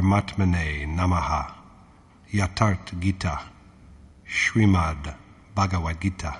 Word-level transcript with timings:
Paramatmane 0.00 0.96
Namaha 0.96 1.52
Yatharth 2.32 2.98
Gita 3.00 3.40
Srimad 4.26 5.14
Bhagavad 5.54 6.00
Gita 6.00 6.38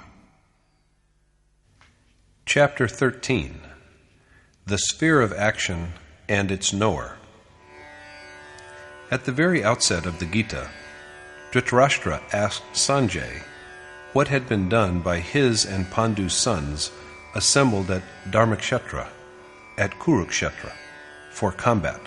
Chapter 2.46 2.88
13 2.88 3.60
The 4.64 4.78
Sphere 4.78 5.20
of 5.20 5.34
Action 5.34 5.92
and 6.26 6.50
its 6.50 6.72
Knower. 6.72 7.18
At 9.10 9.26
the 9.26 9.32
very 9.32 9.62
outset 9.62 10.06
of 10.06 10.20
the 10.20 10.26
Gita, 10.26 10.70
Dhritarashtra 11.52 12.22
asked 12.32 12.62
Sanjay 12.72 13.42
what 14.14 14.28
had 14.28 14.48
been 14.48 14.70
done 14.70 15.00
by 15.00 15.18
his 15.18 15.66
and 15.66 15.84
Pandu's 15.90 16.32
sons 16.32 16.90
assembled 17.34 17.90
at 17.90 18.02
Dharmakshetra, 18.30 19.08
at 19.76 19.98
Kurukshetra, 19.98 20.72
for 21.30 21.52
combat 21.52 22.00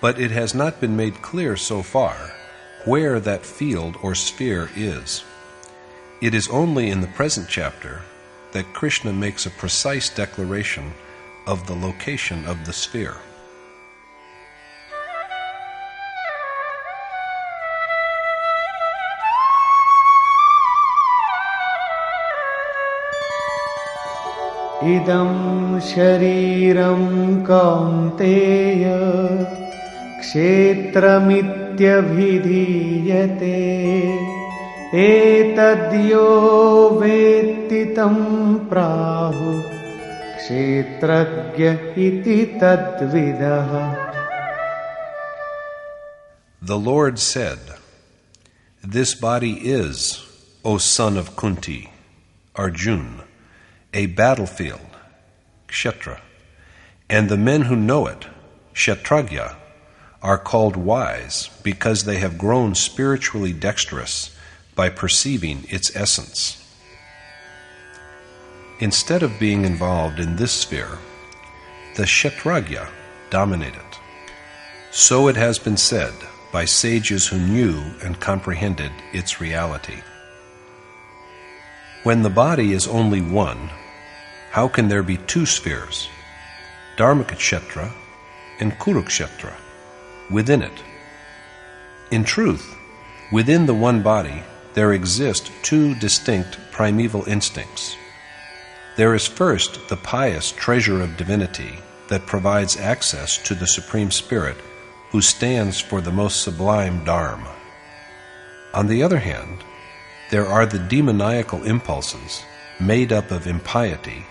But 0.00 0.20
it 0.20 0.30
has 0.30 0.54
not 0.54 0.80
been 0.80 0.96
made 0.96 1.22
clear 1.22 1.56
so 1.56 1.82
far 1.82 2.32
where 2.84 3.18
that 3.20 3.46
field 3.46 3.96
or 4.02 4.14
sphere 4.14 4.68
is. 4.76 5.24
It 6.20 6.34
is 6.34 6.48
only 6.48 6.90
in 6.90 7.00
the 7.00 7.06
present 7.06 7.48
chapter 7.48 8.02
that 8.52 8.72
Krishna 8.72 9.12
makes 9.12 9.46
a 9.46 9.50
precise 9.50 10.08
declaration 10.08 10.92
of 11.46 11.66
the 11.66 11.74
location 11.74 12.44
of 12.46 12.66
the 12.66 12.72
sphere. 12.72 13.16
इदं 24.84 25.80
शरीरं 25.80 27.04
कौन्तेय 27.44 28.84
क्षेत्रमित्यभिधीयते 30.20 31.84
एतद्यो 35.04 36.26
वेत्ति 37.00 37.84
तं 37.96 38.16
प्राहु 38.70 39.52
क्षेत्रज्ञ 40.36 41.68
इति 42.06 42.38
तद्विदः 42.60 43.70
The 46.62 46.78
Lord 46.78 47.18
said, 47.18 47.58
This 48.82 49.14
body 49.14 49.54
is, 49.70 50.24
O 50.64 50.78
son 50.78 51.18
of 51.18 51.36
Kunti, 51.36 51.90
Arjun, 52.56 53.20
a 53.92 54.06
battlefield, 54.06 54.96
Kshetra, 55.68 56.20
and 57.10 57.28
the 57.28 57.36
men 57.36 57.62
who 57.62 57.76
know 57.76 58.06
it, 58.06 58.26
Kshetragya, 58.72 59.56
are 60.21 60.37
called 60.37 60.75
wise 60.75 61.49
because 61.63 62.03
they 62.03 62.17
have 62.17 62.37
grown 62.37 62.75
spiritually 62.75 63.53
dexterous 63.53 64.35
by 64.75 64.89
perceiving 64.89 65.63
its 65.69 65.95
essence. 65.95 66.55
Instead 68.79 69.23
of 69.23 69.39
being 69.39 69.65
involved 69.65 70.19
in 70.19 70.35
this 70.35 70.51
sphere, 70.51 70.97
the 71.95 72.03
Kshetragya 72.03 72.87
dominate 73.29 73.75
it. 73.75 73.99
So 74.91 75.27
it 75.27 75.35
has 75.35 75.59
been 75.59 75.77
said 75.77 76.13
by 76.51 76.65
sages 76.65 77.27
who 77.27 77.37
knew 77.37 77.81
and 78.03 78.19
comprehended 78.19 78.91
its 79.13 79.39
reality. 79.39 80.01
When 82.03 82.23
the 82.23 82.29
body 82.29 82.71
is 82.73 82.87
only 82.87 83.21
one, 83.21 83.69
how 84.51 84.67
can 84.67 84.87
there 84.87 85.03
be 85.03 85.17
two 85.17 85.45
spheres, 85.45 86.07
Dharmakshetra 86.97 87.91
and 88.59 88.71
Kurukshetra, 88.79 89.53
within 90.29 90.61
it? 90.61 90.83
In 92.11 92.23
truth, 92.23 92.75
within 93.31 93.65
the 93.65 93.73
one 93.73 94.01
body, 94.01 94.43
there 94.73 94.93
exist 94.93 95.51
two 95.61 95.95
distinct 95.95 96.57
primeval 96.71 97.23
instincts. 97.25 97.95
There 98.95 99.15
is 99.15 99.27
first 99.27 99.87
the 99.89 99.97
pious 99.97 100.51
treasure 100.51 101.01
of 101.01 101.17
divinity 101.17 101.79
that 102.09 102.25
provides 102.25 102.77
access 102.77 103.37
to 103.43 103.55
the 103.55 103.67
Supreme 103.67 104.11
Spirit 104.11 104.57
who 105.11 105.21
stands 105.21 105.79
for 105.79 106.01
the 106.01 106.11
most 106.11 106.41
sublime 106.43 107.03
Dharma. 107.03 107.55
On 108.73 108.87
the 108.87 109.01
other 109.01 109.19
hand, 109.19 109.63
there 110.31 110.45
are 110.45 110.65
the 110.65 110.79
demoniacal 110.79 111.63
impulses 111.63 112.43
made 112.79 113.11
up 113.11 113.31
of 113.31 113.47
impiety 113.47 114.25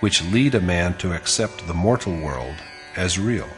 which 0.00 0.24
lead 0.24 0.54
a 0.54 0.60
man 0.60 0.96
to 0.98 1.12
accept 1.12 1.66
the 1.66 1.74
mortal 1.74 2.14
world 2.16 2.56
as 2.96 3.18
real. 3.18 3.48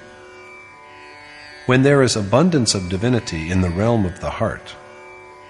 When 1.66 1.82
there 1.82 2.03
is 2.03 2.15
abundance 2.15 2.75
of 2.75 2.88
divinity 2.88 3.50
in 3.50 3.60
the 3.60 3.71
realm 3.71 4.06
of 4.06 4.21
the 4.21 4.31
heart, 4.31 4.77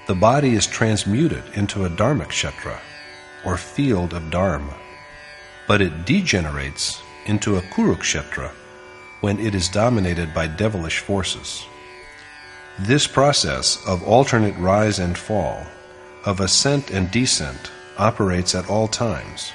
the 0.07 0.15
body 0.15 0.55
is 0.55 0.67
transmuted 0.67 1.43
into 1.55 1.85
a 1.85 1.91
dharmakshetra, 1.91 2.79
or 3.45 3.59
field 3.59 4.15
of 4.15 4.31
dharma, 4.31 4.75
but 5.69 5.83
it 5.83 6.07
degenerates 6.07 7.03
into 7.27 7.57
a 7.57 7.61
kurukshetra 7.61 8.51
when 9.21 9.39
it 9.39 9.55
is 9.55 9.69
dominated 9.69 10.33
by 10.33 10.47
devilish 10.47 11.01
forces. 11.01 11.67
This 12.79 13.07
process 13.07 13.79
of 13.87 14.03
alternate 14.03 14.57
rise 14.57 14.99
and 14.99 15.19
fall, 15.19 15.67
of 16.25 16.41
ascent 16.41 16.91
and 16.91 17.11
descent, 17.11 17.71
operates 17.99 18.55
at 18.55 18.71
all 18.71 18.89
times 18.89 19.53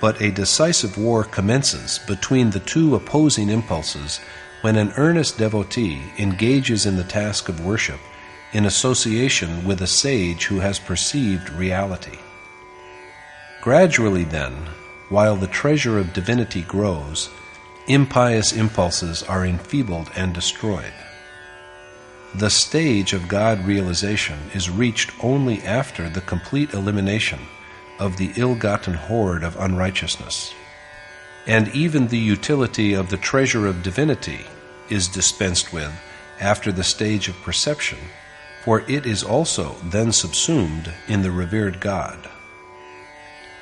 but 0.00 0.20
a 0.20 0.30
decisive 0.30 0.98
war 0.98 1.24
commences 1.24 1.98
between 2.06 2.50
the 2.50 2.60
two 2.60 2.94
opposing 2.94 3.48
impulses 3.48 4.20
when 4.66 4.74
an 4.74 4.92
earnest 4.96 5.38
devotee 5.38 6.02
engages 6.18 6.86
in 6.86 6.96
the 6.96 7.04
task 7.04 7.48
of 7.48 7.64
worship 7.64 8.00
in 8.52 8.66
association 8.66 9.64
with 9.64 9.80
a 9.80 9.86
sage 9.86 10.46
who 10.46 10.58
has 10.58 10.80
perceived 10.80 11.48
reality. 11.50 12.18
Gradually, 13.62 14.24
then, 14.24 14.52
while 15.08 15.36
the 15.36 15.46
treasure 15.46 16.00
of 16.00 16.12
divinity 16.12 16.62
grows, 16.62 17.30
impious 17.86 18.52
impulses 18.52 19.22
are 19.22 19.46
enfeebled 19.46 20.10
and 20.16 20.34
destroyed. 20.34 20.94
The 22.34 22.50
stage 22.50 23.12
of 23.12 23.28
God 23.28 23.64
realization 23.64 24.50
is 24.52 24.68
reached 24.68 25.12
only 25.22 25.62
after 25.62 26.10
the 26.10 26.22
complete 26.22 26.74
elimination 26.74 27.38
of 28.00 28.16
the 28.16 28.32
ill 28.34 28.56
gotten 28.56 28.94
hoard 28.94 29.44
of 29.44 29.54
unrighteousness. 29.60 30.52
And 31.46 31.68
even 31.68 32.08
the 32.08 32.18
utility 32.18 32.94
of 32.94 33.10
the 33.10 33.16
treasure 33.16 33.68
of 33.68 33.84
divinity 33.84 34.44
is 34.90 35.08
dispensed 35.08 35.72
with 35.72 35.92
after 36.40 36.70
the 36.72 36.84
stage 36.84 37.28
of 37.28 37.42
perception, 37.42 37.98
for 38.64 38.80
it 38.88 39.06
is 39.06 39.22
also 39.22 39.76
then 39.84 40.12
subsumed 40.12 40.92
in 41.08 41.22
the 41.22 41.30
revered 41.30 41.80
God. 41.80 42.28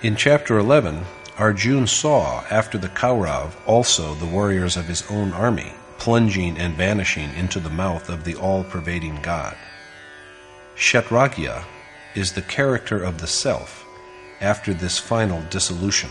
In 0.02 0.16
chapter 0.16 0.58
11, 0.58 1.04
Arjun 1.38 1.86
saw 1.86 2.44
after 2.50 2.78
the 2.78 2.88
Kaurav 2.88 3.52
also 3.66 4.14
the 4.14 4.26
warriors 4.26 4.76
of 4.76 4.86
his 4.86 5.02
own 5.10 5.32
army 5.32 5.72
plunging 5.98 6.58
and 6.58 6.74
vanishing 6.74 7.32
into 7.34 7.58
the 7.58 7.70
mouth 7.70 8.08
of 8.08 8.24
the 8.24 8.34
all 8.34 8.64
pervading 8.64 9.18
God. 9.22 9.56
Kshetragya 10.76 11.64
is 12.14 12.32
the 12.32 12.42
character 12.42 13.02
of 13.02 13.20
the 13.20 13.26
self 13.26 13.84
after 14.40 14.74
this 14.74 14.98
final 14.98 15.40
dissolution. 15.50 16.10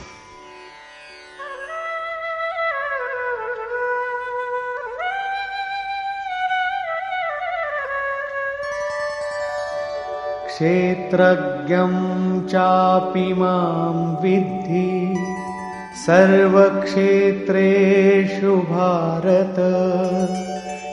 क्षेत्रज्ञं 10.53 11.93
चापि 12.47 13.33
मां 13.33 14.21
विद्धि। 14.21 15.17
सर्वक्षेत्रेषु 16.07 18.55
Bharat. 18.55 19.55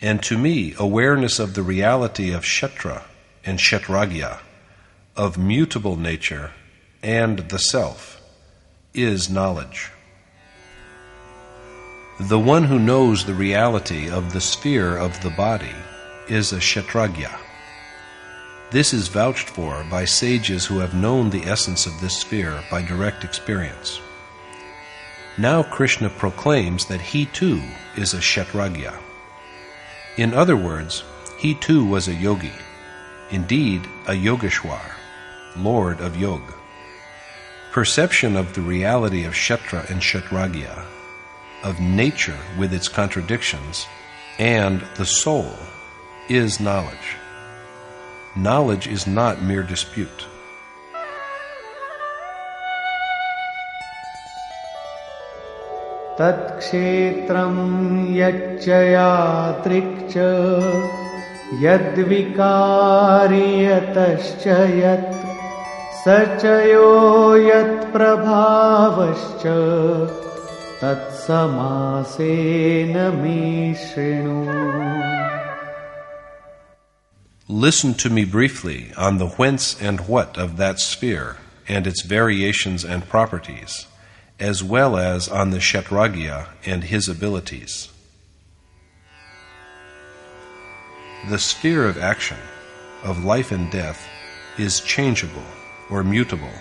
and 0.00 0.20
to 0.24 0.36
me 0.36 0.74
awareness 0.76 1.38
of 1.38 1.54
the 1.54 1.62
reality 1.62 2.32
of 2.32 2.42
Kshetra 2.42 3.04
and 3.44 3.60
Kshetragya, 3.60 4.40
of 5.16 5.38
mutable 5.38 5.96
nature 5.96 6.50
and 7.00 7.38
the 7.48 7.60
Self, 7.60 8.20
is 8.92 9.30
knowledge. 9.30 9.92
The 12.18 12.40
one 12.40 12.64
who 12.64 12.80
knows 12.80 13.24
the 13.24 13.34
reality 13.34 14.10
of 14.10 14.32
the 14.32 14.40
sphere 14.40 14.96
of 14.96 15.22
the 15.22 15.30
body 15.30 15.76
is 16.28 16.52
a 16.52 16.58
Kshetragya. 16.58 17.38
This 18.72 18.92
is 18.92 19.06
vouched 19.06 19.48
for 19.48 19.86
by 19.88 20.04
sages 20.06 20.66
who 20.66 20.80
have 20.80 20.92
known 20.92 21.30
the 21.30 21.44
essence 21.44 21.86
of 21.86 22.00
this 22.00 22.18
sphere 22.18 22.64
by 22.68 22.82
direct 22.82 23.22
experience. 23.22 24.00
Now 25.38 25.62
Krishna 25.62 26.10
proclaims 26.10 26.86
that 26.86 27.00
he 27.00 27.26
too 27.26 27.62
is 27.96 28.12
a 28.12 28.18
Kshetragya. 28.18 28.98
In 30.16 30.34
other 30.34 30.56
words, 30.56 31.04
he 31.38 31.54
too 31.54 31.84
was 31.84 32.08
a 32.08 32.14
yogi, 32.14 32.52
indeed 33.30 33.82
a 34.08 34.14
Yogeshwar, 34.14 34.96
Lord 35.56 36.00
of 36.00 36.16
Yoga. 36.16 36.54
Perception 37.70 38.34
of 38.34 38.54
the 38.54 38.62
reality 38.62 39.22
of 39.22 39.34
Kshetra 39.34 39.88
and 39.88 40.00
Kshetragya, 40.00 40.84
of 41.62 41.78
nature 41.78 42.38
with 42.58 42.74
its 42.74 42.88
contradictions, 42.88 43.86
and 44.40 44.80
the 44.96 45.06
soul 45.06 45.54
is 46.28 46.58
knowledge. 46.58 47.14
Knowledge 48.34 48.88
is 48.88 49.06
not 49.06 49.40
mere 49.40 49.62
dispute. 49.62 50.27
तत्क्षेत्रं 56.19 57.55
यच्च 58.15 58.67
यादृक् 58.67 59.95
च 60.11 60.15
यद्विकारि 61.61 63.47
यतश्च 63.65 64.45
यत् 64.83 65.11
स 66.03 66.05
च 66.41 66.43
यो 66.69 66.89
यत्प्रभावश्च 67.47 69.43
तत्समासेन 70.81 72.95
मे 73.21 73.39
शृणु 73.85 74.39
Listen 77.49 77.93
to 77.93 78.09
me 78.09 78.25
briefly 78.25 78.91
on 78.97 79.17
the 79.17 79.27
whence 79.37 79.79
and 79.81 80.07
what 80.07 80.37
of 80.37 80.57
that 80.57 80.79
sphere 80.79 81.37
and 81.67 81.85
its 81.85 82.01
variations 82.01 82.83
and 82.83 83.07
properties, 83.07 83.85
as 84.40 84.62
well 84.62 84.96
as 84.96 85.28
on 85.28 85.50
the 85.50 85.58
Kshetragya 85.58 86.48
and 86.64 86.84
his 86.84 87.08
abilities. 87.08 87.88
The 91.28 91.38
sphere 91.38 91.86
of 91.86 91.98
action, 91.98 92.38
of 93.02 93.24
life 93.24 93.50
and 93.50 93.70
death, 93.70 94.08
is 94.56 94.80
changeable 94.80 95.42
or 95.90 96.04
mutable 96.04 96.52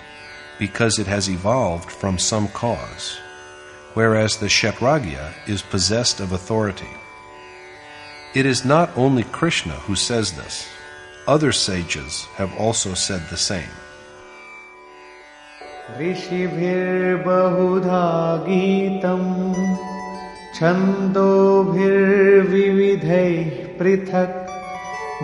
because 0.57 0.97
it 0.97 1.07
has 1.07 1.29
evolved 1.29 1.91
from 1.91 2.17
some 2.17 2.47
cause, 2.47 3.19
whereas 3.93 4.37
the 4.37 4.47
Kshetragya 4.47 5.33
is 5.47 5.61
possessed 5.61 6.19
of 6.19 6.31
authority. 6.31 6.89
It 8.33 8.45
is 8.45 8.65
not 8.65 8.95
only 8.97 9.23
Krishna 9.23 9.73
who 9.73 9.95
says 9.95 10.33
this. 10.33 10.67
Other 11.27 11.51
sages 11.51 12.23
have 12.35 12.55
also 12.57 12.93
said 12.93 13.29
the 13.29 13.37
same. 13.37 13.69
ऋषिभिर्बहुधा 16.00 18.04
गीतम् 18.46 19.30
छन्दोभिर्विविधैः 20.56 21.38
पृथक् 23.78 24.36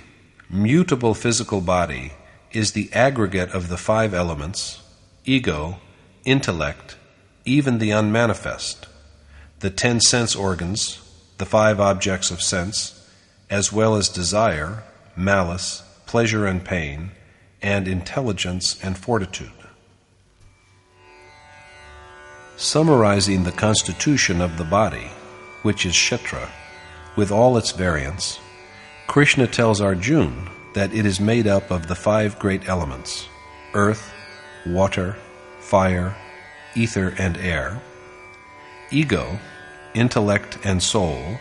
mutable 0.49 1.13
physical 1.13 1.59
body 1.59 2.13
is 2.51 2.71
the 2.71 2.89
aggregate 2.93 3.51
of 3.51 3.67
the 3.67 3.77
five 3.77 4.13
elements 4.13 4.81
ego, 5.25 5.77
intellect, 6.25 6.97
even 7.45 7.79
the 7.79 7.91
unmanifest, 7.91 8.87
the 9.59 9.69
ten 9.69 9.99
sense 9.99 10.35
organs, 10.35 10.99
the 11.38 11.46
five 11.46 11.80
objects 11.80 12.30
of 12.30 12.42
sense, 12.42 13.08
as 13.48 13.72
well 13.72 13.94
as 13.94 14.08
desire, 14.08 14.82
malice, 15.16 15.82
pleasure 16.06 16.46
and 16.46 16.64
pain, 16.64 17.10
and 17.62 17.88
intelligence 17.88 18.78
and 18.82 18.98
fortitude. 18.98 19.50
Summarizing 22.56 23.44
the 23.44 23.52
constitution 23.52 24.40
of 24.40 24.58
the 24.58 24.64
body, 24.64 25.10
which 25.62 25.86
is 25.86 25.94
Kshetra, 25.94 26.48
with 27.16 27.30
all 27.30 27.56
its 27.56 27.70
variants, 27.70 28.40
Krishna 29.06 29.46
tells 29.46 29.80
Arjun 29.80 30.48
that 30.74 30.92
it 30.92 31.06
is 31.06 31.20
made 31.20 31.46
up 31.46 31.70
of 31.70 31.86
the 31.86 31.94
five 31.94 32.38
great 32.38 32.68
elements 32.68 33.28
earth, 33.74 34.12
water, 34.66 35.16
fire, 35.60 36.16
ether, 36.74 37.14
and 37.18 37.36
air, 37.36 37.80
ego, 38.90 39.38
intellect, 39.94 40.58
and 40.64 40.82
soul, 40.82 41.38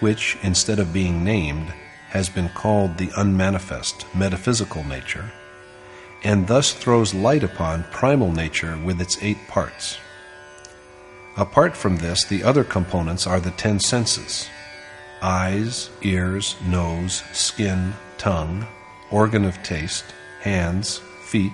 which, 0.00 0.38
instead 0.42 0.78
of 0.78 0.92
being 0.92 1.24
named, 1.24 1.72
has 2.10 2.28
been 2.28 2.48
called 2.50 2.96
the 2.96 3.10
unmanifest 3.16 4.06
metaphysical 4.14 4.84
nature, 4.84 5.30
and 6.24 6.46
thus 6.46 6.72
throws 6.72 7.14
light 7.14 7.42
upon 7.42 7.84
primal 7.90 8.32
nature 8.32 8.78
with 8.84 9.00
its 9.00 9.22
eight 9.22 9.38
parts. 9.48 9.98
Apart 11.36 11.76
from 11.76 11.98
this, 11.98 12.24
the 12.24 12.42
other 12.42 12.64
components 12.64 13.26
are 13.26 13.40
the 13.40 13.52
ten 13.52 13.78
senses 13.78 14.48
eyes, 15.20 15.90
ears, 16.02 16.56
nose, 16.66 17.22
skin, 17.32 17.92
tongue, 18.18 18.66
organ 19.10 19.44
of 19.44 19.60
taste, 19.62 20.04
hands, 20.40 21.00
feet, 21.24 21.52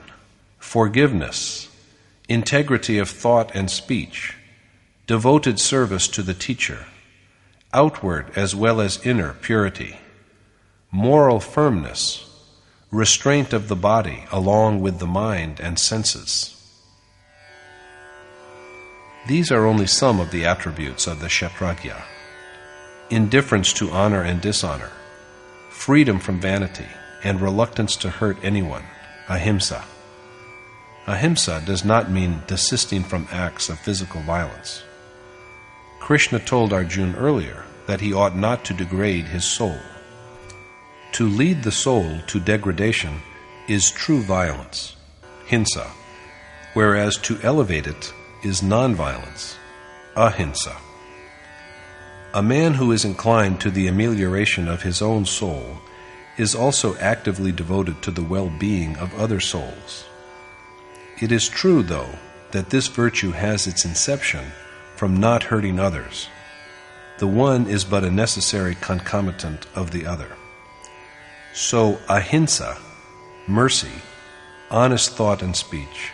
forgiveness, 0.59 1.69
integrity 2.27 2.99
of 2.99 3.09
thought 3.09 3.55
and 3.55 3.71
speech, 3.71 4.35
devoted 5.08 5.58
service 5.58 6.06
to 6.06 6.22
the 6.22 6.34
teacher, 6.34 6.84
outward 7.72 8.30
as 8.36 8.54
well 8.54 8.78
as 8.78 9.06
inner 9.06 9.32
purity, 9.32 9.98
moral 10.92 11.40
firmness, 11.40 12.28
restraint 12.90 13.54
of 13.54 13.68
the 13.68 13.74
body 13.74 14.24
along 14.30 14.82
with 14.82 14.98
the 14.98 15.06
mind 15.06 15.58
and 15.60 15.78
senses. 15.78 16.54
These 19.26 19.50
are 19.50 19.64
only 19.64 19.86
some 19.86 20.20
of 20.20 20.30
the 20.30 20.44
attributes 20.44 21.06
of 21.06 21.20
the 21.20 21.28
Kshetragya. 21.28 22.02
Indifference 23.08 23.72
to 23.72 23.90
honor 23.90 24.20
and 24.20 24.42
dishonor, 24.42 24.92
freedom 25.70 26.18
from 26.18 26.38
vanity, 26.38 26.88
and 27.24 27.40
reluctance 27.40 27.96
to 27.96 28.10
hurt 28.10 28.36
anyone, 28.42 28.84
ahimsa. 29.26 29.86
Ahimsa 31.06 31.62
does 31.64 31.82
not 31.82 32.10
mean 32.10 32.42
desisting 32.46 33.02
from 33.02 33.26
acts 33.32 33.70
of 33.70 33.78
physical 33.78 34.20
violence. 34.20 34.82
Krishna 36.00 36.38
told 36.38 36.72
Arjuna 36.72 37.16
earlier 37.16 37.64
that 37.86 38.00
he 38.00 38.12
ought 38.12 38.36
not 38.36 38.64
to 38.66 38.74
degrade 38.74 39.26
his 39.26 39.44
soul. 39.44 39.78
To 41.12 41.28
lead 41.28 41.62
the 41.62 41.72
soul 41.72 42.18
to 42.26 42.40
degradation 42.40 43.20
is 43.68 43.90
true 43.90 44.22
violence, 44.22 44.96
hinsa, 45.48 45.86
whereas 46.74 47.16
to 47.18 47.38
elevate 47.42 47.86
it 47.86 48.12
is 48.44 48.60
nonviolence, 48.62 49.56
ahimsa. 50.16 50.76
A 52.34 52.42
man 52.42 52.74
who 52.74 52.92
is 52.92 53.04
inclined 53.04 53.60
to 53.60 53.70
the 53.70 53.86
amelioration 53.86 54.68
of 54.68 54.82
his 54.82 55.00
own 55.00 55.24
soul 55.24 55.78
is 56.36 56.54
also 56.54 56.96
actively 56.98 57.52
devoted 57.52 58.00
to 58.02 58.10
the 58.10 58.22
well 58.22 58.48
being 58.48 58.96
of 58.96 59.14
other 59.14 59.40
souls. 59.40 60.04
It 61.20 61.32
is 61.32 61.48
true, 61.48 61.82
though, 61.82 62.18
that 62.52 62.70
this 62.70 62.86
virtue 62.86 63.32
has 63.32 63.66
its 63.66 63.84
inception 63.84 64.44
from 64.97 65.17
not 65.17 65.43
hurting 65.43 65.79
others. 65.79 66.29
The 67.19 67.27
one 67.27 67.67
is 67.67 67.83
but 67.83 68.03
a 68.03 68.11
necessary 68.11 68.75
concomitant 68.75 69.67
of 69.75 69.91
the 69.91 70.05
other. 70.05 70.35
So, 71.53 71.99
ahimsa, 72.09 72.77
mercy, 73.47 74.01
honest 74.71 75.15
thought 75.15 75.41
and 75.41 75.55
speech, 75.55 76.11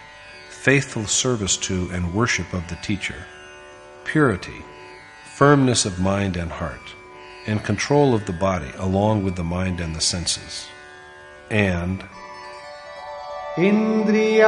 faithful 0.49 1.05
service 1.05 1.55
to 1.57 1.89
and 1.91 2.13
worship 2.13 2.51
of 2.53 2.67
the 2.67 2.75
teacher, 2.77 3.25
purity, 4.03 4.65
firmness 5.35 5.85
of 5.85 5.99
mind 5.99 6.35
and 6.35 6.51
heart, 6.51 6.93
and 7.47 7.63
control 7.63 8.13
of 8.13 8.25
the 8.25 8.33
body 8.33 8.71
along 8.75 9.23
with 9.23 9.35
the 9.37 9.43
mind 9.43 9.79
and 9.79 9.95
the 9.95 10.01
senses, 10.01 10.67
and 11.49 12.03
इन्द्रियार्थेषु 13.57 14.39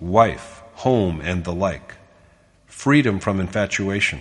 wife, 0.00 0.62
home, 0.76 1.20
and 1.20 1.44
the 1.44 1.52
like, 1.52 1.96
freedom 2.66 3.18
from 3.18 3.38
infatuation, 3.38 4.20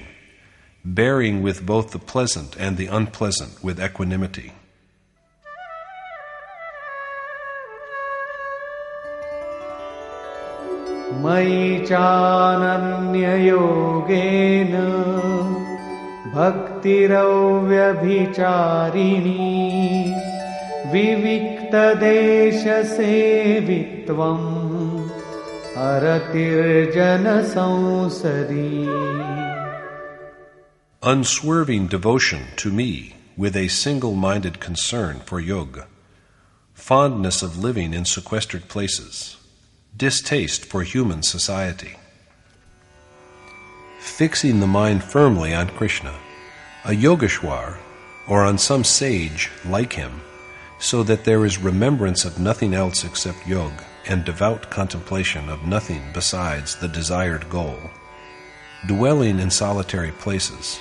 bearing 0.85 1.41
with 1.43 1.65
both 1.65 1.91
the 1.91 1.99
pleasant 1.99 2.55
and 2.57 2.77
the 2.77 2.87
unpleasant 2.87 3.63
with 3.63 3.79
equanimity. 3.79 4.51
मयि 11.23 11.85
चानन्ययोगेन 11.87 13.11
भक्तिरव्यभिचारिणी 16.35 17.11
विविक्तदेशसेवित्वम् 20.93 21.61
अरतिर्जनसंसदी 25.89 26.91
Unswerving 31.06 31.86
devotion 31.86 32.48
to 32.56 32.68
me 32.68 33.14
with 33.36 33.54
a 33.54 33.68
single 33.68 34.16
minded 34.16 34.58
concern 34.58 35.20
for 35.20 35.38
yoga, 35.38 35.86
fondness 36.74 37.44
of 37.44 37.56
living 37.56 37.94
in 37.94 38.04
sequestered 38.04 38.66
places, 38.66 39.36
distaste 39.96 40.64
for 40.64 40.82
human 40.82 41.22
society. 41.22 41.96
Fixing 44.00 44.58
the 44.58 44.66
mind 44.66 45.04
firmly 45.04 45.54
on 45.54 45.68
Krishna, 45.68 46.12
a 46.84 46.90
Yogeshwar, 46.90 47.78
or 48.26 48.42
on 48.42 48.58
some 48.58 48.82
sage 48.82 49.48
like 49.64 49.92
him, 49.92 50.20
so 50.80 51.04
that 51.04 51.22
there 51.22 51.46
is 51.46 51.56
remembrance 51.58 52.24
of 52.24 52.40
nothing 52.40 52.74
else 52.74 53.04
except 53.04 53.46
yoga 53.46 53.86
and 54.08 54.24
devout 54.24 54.70
contemplation 54.70 55.48
of 55.50 55.68
nothing 55.68 56.02
besides 56.12 56.74
the 56.74 56.88
desired 56.88 57.48
goal. 57.48 57.78
Dwelling 58.88 59.38
in 59.38 59.52
solitary 59.52 60.10
places, 60.10 60.80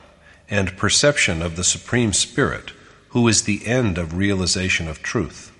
and 0.51 0.77
perception 0.77 1.41
of 1.41 1.55
the 1.55 1.63
Supreme 1.63 2.11
Spirit, 2.11 2.73
who 3.09 3.27
is 3.27 3.43
the 3.43 3.65
end 3.65 3.97
of 3.97 4.17
realization 4.17 4.87
of 4.87 5.01
truth, 5.01 5.51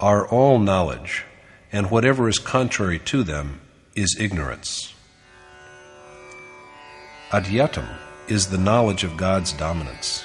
are 0.00 0.26
all 0.26 0.58
knowledge, 0.58 1.24
and 1.70 1.90
whatever 1.90 2.26
is 2.26 2.38
contrary 2.38 2.98
to 2.98 3.22
them 3.22 3.60
is 3.94 4.16
ignorance. 4.18 4.94
Adhyatma 7.30 7.98
is 8.28 8.48
the 8.48 8.58
knowledge 8.58 9.04
of 9.04 9.18
God's 9.18 9.52
dominance. 9.52 10.24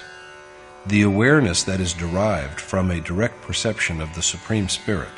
The 0.85 1.01
awareness 1.01 1.63
that 1.63 1.81
is 1.81 1.93
derived 1.93 2.61
from 2.61 2.89
a 2.89 3.01
direct 3.01 3.41
perception 3.41 3.99
of 3.99 4.15
the 4.15 4.21
Supreme 4.21 4.69
Spirit, 4.69 5.09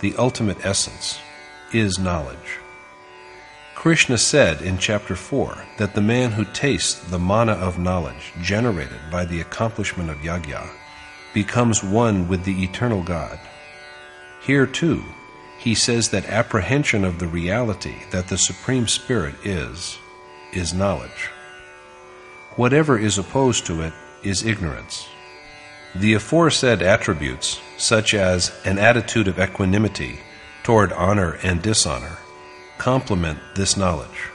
the 0.00 0.16
ultimate 0.16 0.64
essence, 0.64 1.20
is 1.72 1.98
knowledge. 1.98 2.58
Krishna 3.82 4.16
said 4.16 4.62
in 4.62 4.78
chapter 4.78 5.16
4 5.16 5.58
that 5.78 5.96
the 5.96 6.00
man 6.00 6.30
who 6.30 6.44
tastes 6.44 6.94
the 7.10 7.18
manna 7.18 7.54
of 7.54 7.80
knowledge 7.80 8.32
generated 8.40 9.00
by 9.10 9.24
the 9.24 9.40
accomplishment 9.40 10.08
of 10.08 10.18
yajna 10.18 10.70
becomes 11.34 11.82
one 11.82 12.28
with 12.28 12.44
the 12.44 12.62
eternal 12.62 13.02
God. 13.02 13.40
Here 14.40 14.66
too, 14.66 15.02
he 15.58 15.74
says 15.74 16.10
that 16.10 16.26
apprehension 16.26 17.04
of 17.04 17.18
the 17.18 17.26
reality 17.26 17.96
that 18.12 18.28
the 18.28 18.38
Supreme 18.38 18.86
Spirit 18.86 19.34
is, 19.42 19.98
is 20.52 20.72
knowledge. 20.72 21.28
Whatever 22.54 22.96
is 22.96 23.18
opposed 23.18 23.66
to 23.66 23.80
it 23.80 23.92
is 24.22 24.46
ignorance. 24.46 25.08
The 25.96 26.14
aforesaid 26.14 26.82
attributes, 26.82 27.60
such 27.78 28.14
as 28.14 28.52
an 28.64 28.78
attitude 28.78 29.26
of 29.26 29.40
equanimity 29.40 30.20
toward 30.62 30.92
honor 30.92 31.32
and 31.42 31.60
dishonor, 31.60 32.18
complement 32.81 33.39
this 33.55 33.77
knowledge. 33.77 34.29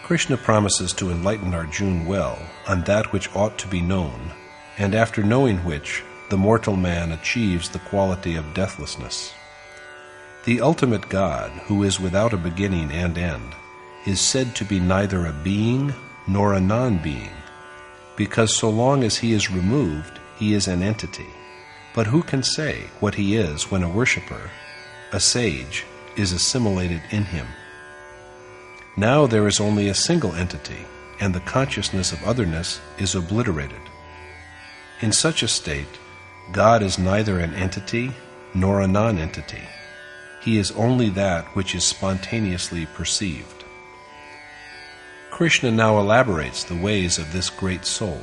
Krishna 0.09 0.37
promises 0.37 0.91
to 0.93 1.11
enlighten 1.11 1.53
Arjun 1.53 2.07
well 2.07 2.39
on 2.67 2.81
that 2.85 3.13
which 3.13 3.29
ought 3.35 3.59
to 3.59 3.67
be 3.67 3.79
known, 3.79 4.31
and 4.79 4.95
after 4.95 5.21
knowing 5.21 5.59
which, 5.59 6.03
the 6.31 6.36
mortal 6.36 6.75
man 6.75 7.12
achieves 7.12 7.69
the 7.69 7.77
quality 7.77 8.36
of 8.36 8.55
deathlessness. 8.55 9.31
The 10.45 10.62
ultimate 10.62 11.10
God, 11.10 11.51
who 11.67 11.84
is 11.84 11.99
without 11.99 12.34
a 12.34 12.38
beginning 12.38 12.91
and 12.91 13.19
end, 13.19 13.53
is 14.07 14.19
said 14.19 14.55
to 14.55 14.65
be 14.65 14.79
neither 14.79 15.27
a 15.27 15.41
being 15.43 15.93
nor 16.27 16.53
a 16.55 16.60
non 16.60 16.97
being, 16.97 17.29
because 18.15 18.55
so 18.55 18.71
long 18.71 19.03
as 19.03 19.19
he 19.19 19.31
is 19.31 19.51
removed, 19.51 20.19
he 20.39 20.55
is 20.55 20.67
an 20.67 20.81
entity. 20.81 21.29
But 21.93 22.07
who 22.07 22.23
can 22.23 22.41
say 22.41 22.86
what 22.99 23.13
he 23.13 23.36
is 23.36 23.69
when 23.69 23.84
a 23.84 23.89
worshipper, 23.89 24.49
a 25.12 25.19
sage, 25.19 25.86
is 26.15 26.31
assimilated 26.31 27.03
in 27.12 27.25
him? 27.25 27.45
Now 28.99 29.27
there 29.27 29.47
is 29.47 29.62
only 29.62 29.88
a 29.88 29.93
single 29.93 30.35
entity, 30.35 30.85
and 31.21 31.33
the 31.33 31.39
consciousness 31.39 32.12
of 32.12 32.21
otherness 32.25 32.81
is 32.97 33.15
obliterated. 33.15 33.79
In 34.99 35.13
such 35.13 35.41
a 35.41 35.47
state, 35.47 35.88
God 36.51 36.83
is 36.83 36.99
neither 36.99 37.39
an 37.39 37.53
entity 37.53 38.12
nor 38.53 38.81
a 38.81 38.89
non 38.89 39.17
entity. 39.17 39.63
He 40.41 40.57
is 40.57 40.71
only 40.71 41.07
that 41.12 41.45
which 41.55 41.75
is 41.75 41.85
spontaneously 41.85 42.88
perceived. 42.88 43.63
Krishna 45.31 45.71
now 45.71 45.97
elaborates 45.97 46.65
the 46.65 46.75
ways 46.75 47.17
of 47.17 47.31
this 47.31 47.49
great 47.49 47.85
soul. 47.85 48.19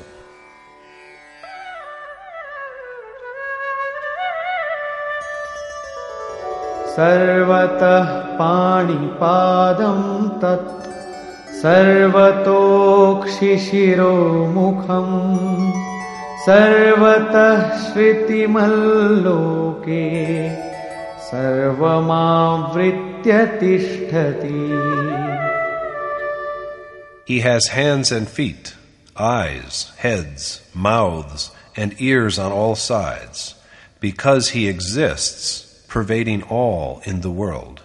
सर्वतः 6.96 8.08
पाणिपादं 8.38 10.02
तत् 10.42 10.72
सर्वतोक्षिशिरोमुखम् 11.62 12.36
सर्वतः 16.46 17.60
श्रुतिमल्लोके 17.84 20.06
सर्वमावृत्य 21.30 23.32
तिष्ठति 23.62 24.62
He 27.26 27.40
has 27.40 27.68
hands 27.68 28.12
and 28.12 28.28
feet, 28.28 28.76
eyes, 29.16 29.94
heads, 30.00 30.62
mouths, 30.74 31.52
and 31.78 31.96
ears 32.02 32.38
on 32.38 32.52
all 32.52 32.76
sides, 32.76 33.56
because 34.02 34.50
he 34.50 34.68
exists 34.68 35.65
pervading 35.96 36.44
all 36.44 37.02
in 37.06 37.22
the 37.22 37.30
world. 37.30 37.82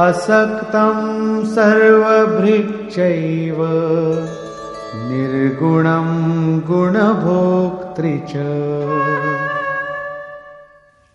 असक्तं 0.07 0.99
सर्वभृक्षैव 1.55 3.59
निर्गुणं 5.11 6.09
गुणभोक्तृ 6.71 8.15
च 8.31 8.33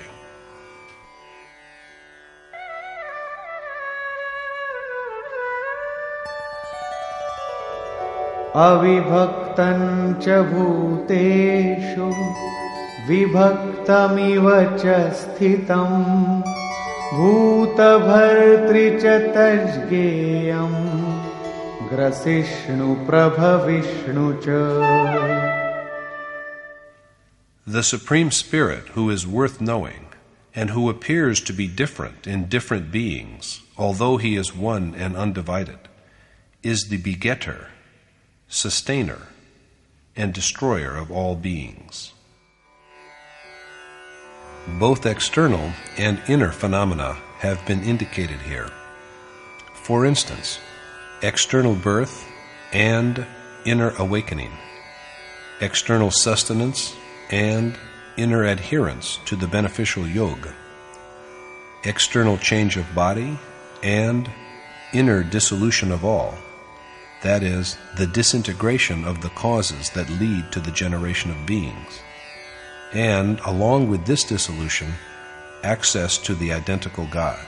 अविभक्तं 8.54 9.80
च 10.22 10.34
भूतेषु 10.50 12.10
विभक्तमिव 13.08 14.46
च 14.78 14.92
स्थितम् 15.20 15.94
भूतभर्तृ 17.14 18.82
च 19.00 19.02
तज्ज्ञेयम् 19.34 20.78
ग्रसिष्णुप्रभविष्णु 21.90 24.26
च 24.44 24.46
The 27.66 27.82
Supreme 27.82 28.30
Spirit, 28.30 28.88
who 28.88 29.10
is 29.10 29.26
worth 29.26 29.60
knowing, 29.60 30.06
and 30.54 30.70
who 30.70 30.90
appears 30.90 31.40
to 31.40 31.52
be 31.52 31.66
different 31.66 32.26
in 32.26 32.48
different 32.48 32.92
beings, 32.92 33.60
although 33.78 34.18
he 34.18 34.36
is 34.36 34.54
one 34.54 34.94
and 34.94 35.16
undivided, 35.16 35.78
is 36.62 36.88
the 36.90 36.98
begetter, 36.98 37.68
sustainer, 38.48 39.28
and 40.14 40.32
destroyer 40.32 40.96
of 40.96 41.10
all 41.10 41.36
beings. 41.36 42.12
Both 44.77 45.05
external 45.05 45.73
and 45.97 46.21
inner 46.27 46.51
phenomena 46.51 47.17
have 47.39 47.65
been 47.65 47.83
indicated 47.83 48.39
here. 48.41 48.69
For 49.73 50.05
instance, 50.05 50.59
external 51.21 51.75
birth 51.75 52.25
and 52.71 53.25
inner 53.65 53.93
awakening, 53.97 54.51
external 55.59 56.11
sustenance 56.11 56.95
and 57.29 57.77
inner 58.15 58.43
adherence 58.43 59.19
to 59.25 59.35
the 59.35 59.47
beneficial 59.47 60.07
yoga, 60.07 60.53
external 61.83 62.37
change 62.37 62.77
of 62.77 62.95
body 62.95 63.37
and 63.83 64.29
inner 64.93 65.23
dissolution 65.23 65.91
of 65.91 66.05
all, 66.05 66.35
that 67.21 67.43
is, 67.43 67.77
the 67.97 68.07
disintegration 68.07 69.03
of 69.03 69.21
the 69.21 69.29
causes 69.29 69.89
that 69.89 70.09
lead 70.09 70.51
to 70.51 70.59
the 70.59 70.71
generation 70.71 71.31
of 71.31 71.45
beings, 71.45 71.99
and, 72.92 73.40
along 73.46 73.88
with 73.88 74.06
this 74.06 74.24
dissolution, 74.24 74.92
access 75.62 76.18
to 76.18 76.34
the 76.34 76.52
identical 76.52 77.06
God. 77.10 77.44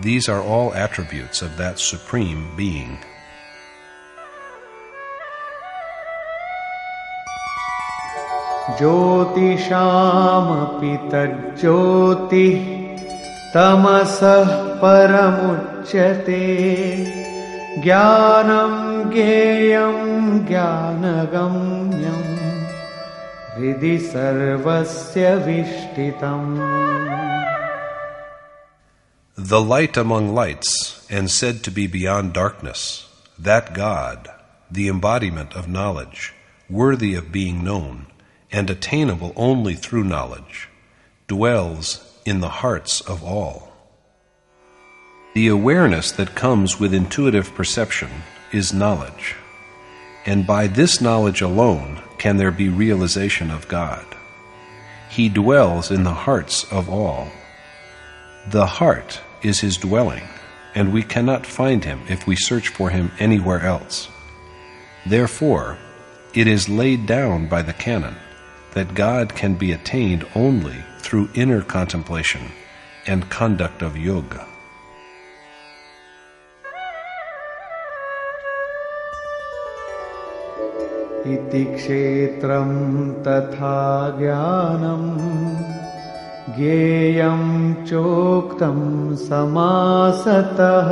These 0.00 0.28
are 0.28 0.40
all 0.40 0.74
attributes 0.74 1.42
of 1.42 1.56
that 1.58 1.78
Supreme 1.78 2.56
Being. 2.56 2.98
ज्योतिषामपि 8.78 9.70
तज्ज्योतिः 11.12 12.60
तमसः 13.54 14.50
परमुच्यते 14.82 16.44
ज्ञानं 17.84 18.74
ज्ञेयं 19.12 19.98
ज्ञानगम्यम् 20.48 22.25
हृदि 23.56 23.98
सर्वस्य 23.98 25.34
विष्टितम् 25.46 26.52
The 29.36 29.60
light 29.60 29.96
among 29.96 30.34
lights, 30.34 31.06
and 31.10 31.30
said 31.30 31.62
to 31.64 31.70
be 31.70 31.86
beyond 31.86 32.32
darkness, 32.32 33.08
that 33.38 33.74
God, 33.74 34.28
the 34.70 34.88
embodiment 34.88 35.54
of 35.54 35.68
knowledge, 35.68 36.32
worthy 36.70 37.14
of 37.14 37.32
being 37.32 37.64
known, 37.64 38.06
and 38.50 38.70
attainable 38.70 39.32
only 39.36 39.74
through 39.74 40.04
knowledge, 40.04 40.68
dwells 41.28 42.20
in 42.24 42.40
the 42.40 42.60
hearts 42.60 43.00
of 43.00 43.24
all. 43.24 43.72
The 45.34 45.48
awareness 45.48 46.12
that 46.12 46.34
comes 46.34 46.78
with 46.78 46.92
intuitive 46.92 47.54
perception 47.54 48.10
is 48.52 48.72
knowledge, 48.72 49.34
and 50.26 50.46
by 50.46 50.66
this 50.66 51.00
knowledge 51.00 51.40
alone 51.40 52.02
can 52.17 52.37
there 52.37 52.51
be 52.51 52.69
realization 52.69 53.51
of 53.51 53.67
God. 53.67 54.05
He 55.09 55.29
dwells 55.29 55.91
in 55.91 56.03
the 56.03 56.13
hearts 56.13 56.63
of 56.71 56.89
all. 56.89 57.29
The 58.47 58.65
heart 58.65 59.21
is 59.41 59.61
his 59.61 59.77
dwelling, 59.77 60.27
and 60.75 60.93
we 60.93 61.03
cannot 61.03 61.45
find 61.45 61.83
him 61.83 62.01
if 62.07 62.27
we 62.27 62.35
search 62.35 62.69
for 62.69 62.89
him 62.89 63.11
anywhere 63.19 63.61
else. 63.61 64.09
Therefore, 65.05 65.77
it 66.33 66.47
is 66.47 66.69
laid 66.69 67.05
down 67.05 67.47
by 67.47 67.61
the 67.61 67.73
canon 67.73 68.15
that 68.73 68.93
God 68.93 69.33
can 69.33 69.55
be 69.55 69.71
attained 69.71 70.25
only 70.35 70.83
through 70.99 71.29
inner 71.33 71.61
contemplation 71.61 72.51
and 73.05 73.29
conduct 73.29 73.81
of 73.81 73.97
yoga. 73.97 74.45
इति 81.33 81.63
क्षेत्रं 81.75 82.69
तथा 83.27 83.77
ज्ञानम् 84.19 85.09
ज्ञेयं 86.57 87.41
चोक्तं 87.87 88.77
समासतः 89.27 90.89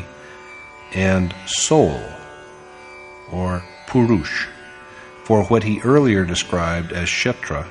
and 0.92 1.34
soul 1.46 2.00
or 3.30 3.62
purush 3.86 4.48
for 5.24 5.44
what 5.44 5.62
he 5.62 5.80
earlier 5.82 6.24
described 6.24 6.92
as 6.92 7.08
kshetra 7.08 7.66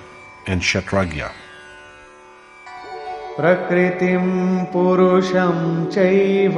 and 0.47 0.61
kshetragya. 0.61 1.31
प्रकृतिं 3.39 4.25
पुरुषं 4.71 5.59
चैव 5.95 6.55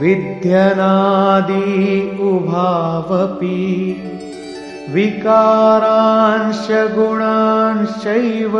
विध्यनादि 0.00 1.62
उभावपि 2.30 3.58
विकारांश 4.94 6.66
गुणांश्चैव 6.94 8.54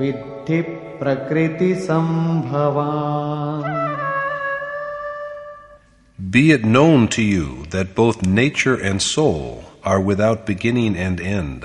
विद्धि 0.00 0.60
प्रकृतिसम्भवान् 1.00 2.14
Be 6.18 6.50
it 6.50 6.64
known 6.64 7.08
to 7.08 7.22
you 7.22 7.66
that 7.70 7.94
both 7.94 8.22
nature 8.26 8.74
and 8.74 9.00
soul 9.00 9.64
are 9.84 10.00
without 10.00 10.44
beginning 10.44 10.96
and 10.96 11.20
end, 11.20 11.64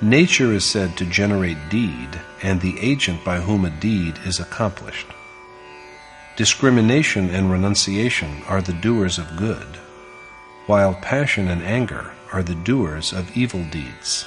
Nature 0.00 0.52
is 0.52 0.64
said 0.64 0.96
to 0.96 1.04
generate 1.04 1.70
deed 1.70 2.08
and 2.42 2.60
the 2.60 2.76
agent 2.80 3.24
by 3.24 3.38
whom 3.38 3.64
a 3.64 3.70
deed 3.70 4.18
is 4.24 4.40
accomplished. 4.40 5.06
Discrimination 6.34 7.30
and 7.30 7.52
renunciation 7.52 8.42
are 8.48 8.62
the 8.62 8.72
doers 8.72 9.16
of 9.16 9.36
good, 9.36 9.76
while 10.66 10.94
passion 10.94 11.46
and 11.46 11.62
anger 11.62 12.10
are 12.32 12.42
the 12.42 12.56
doers 12.56 13.12
of 13.12 13.36
evil 13.36 13.62
deeds. 13.70 14.26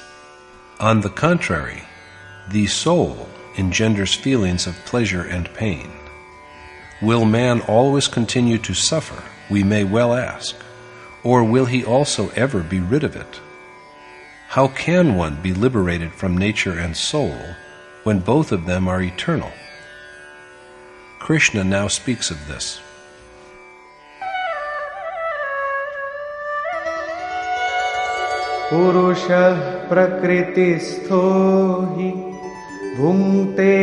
On 0.79 1.01
the 1.01 1.09
contrary, 1.09 1.83
the 2.48 2.66
soul 2.66 3.28
engenders 3.56 4.14
feelings 4.14 4.66
of 4.66 4.84
pleasure 4.84 5.22
and 5.22 5.52
pain. 5.54 5.90
Will 7.02 7.24
man 7.24 7.60
always 7.62 8.08
continue 8.08 8.58
to 8.58 8.74
suffer, 8.74 9.22
we 9.50 9.62
may 9.62 9.84
well 9.84 10.14
ask, 10.14 10.56
or 11.22 11.44
will 11.44 11.66
he 11.66 11.84
also 11.84 12.30
ever 12.30 12.62
be 12.62 12.80
rid 12.80 13.04
of 13.04 13.16
it? 13.16 13.40
How 14.48 14.68
can 14.68 15.14
one 15.14 15.42
be 15.42 15.52
liberated 15.52 16.12
from 16.12 16.38
nature 16.38 16.78
and 16.78 16.96
soul 16.96 17.36
when 18.04 18.20
both 18.20 18.50
of 18.50 18.66
them 18.66 18.88
are 18.88 19.02
eternal? 19.02 19.52
Krishna 21.18 21.64
now 21.64 21.88
speaks 21.88 22.30
of 22.30 22.48
this. 22.48 22.80
पुरुषः 28.70 29.60
प्रकृतिस्थो 29.88 31.20
हि 31.98 32.10
भुङ्क्ते 32.98 33.74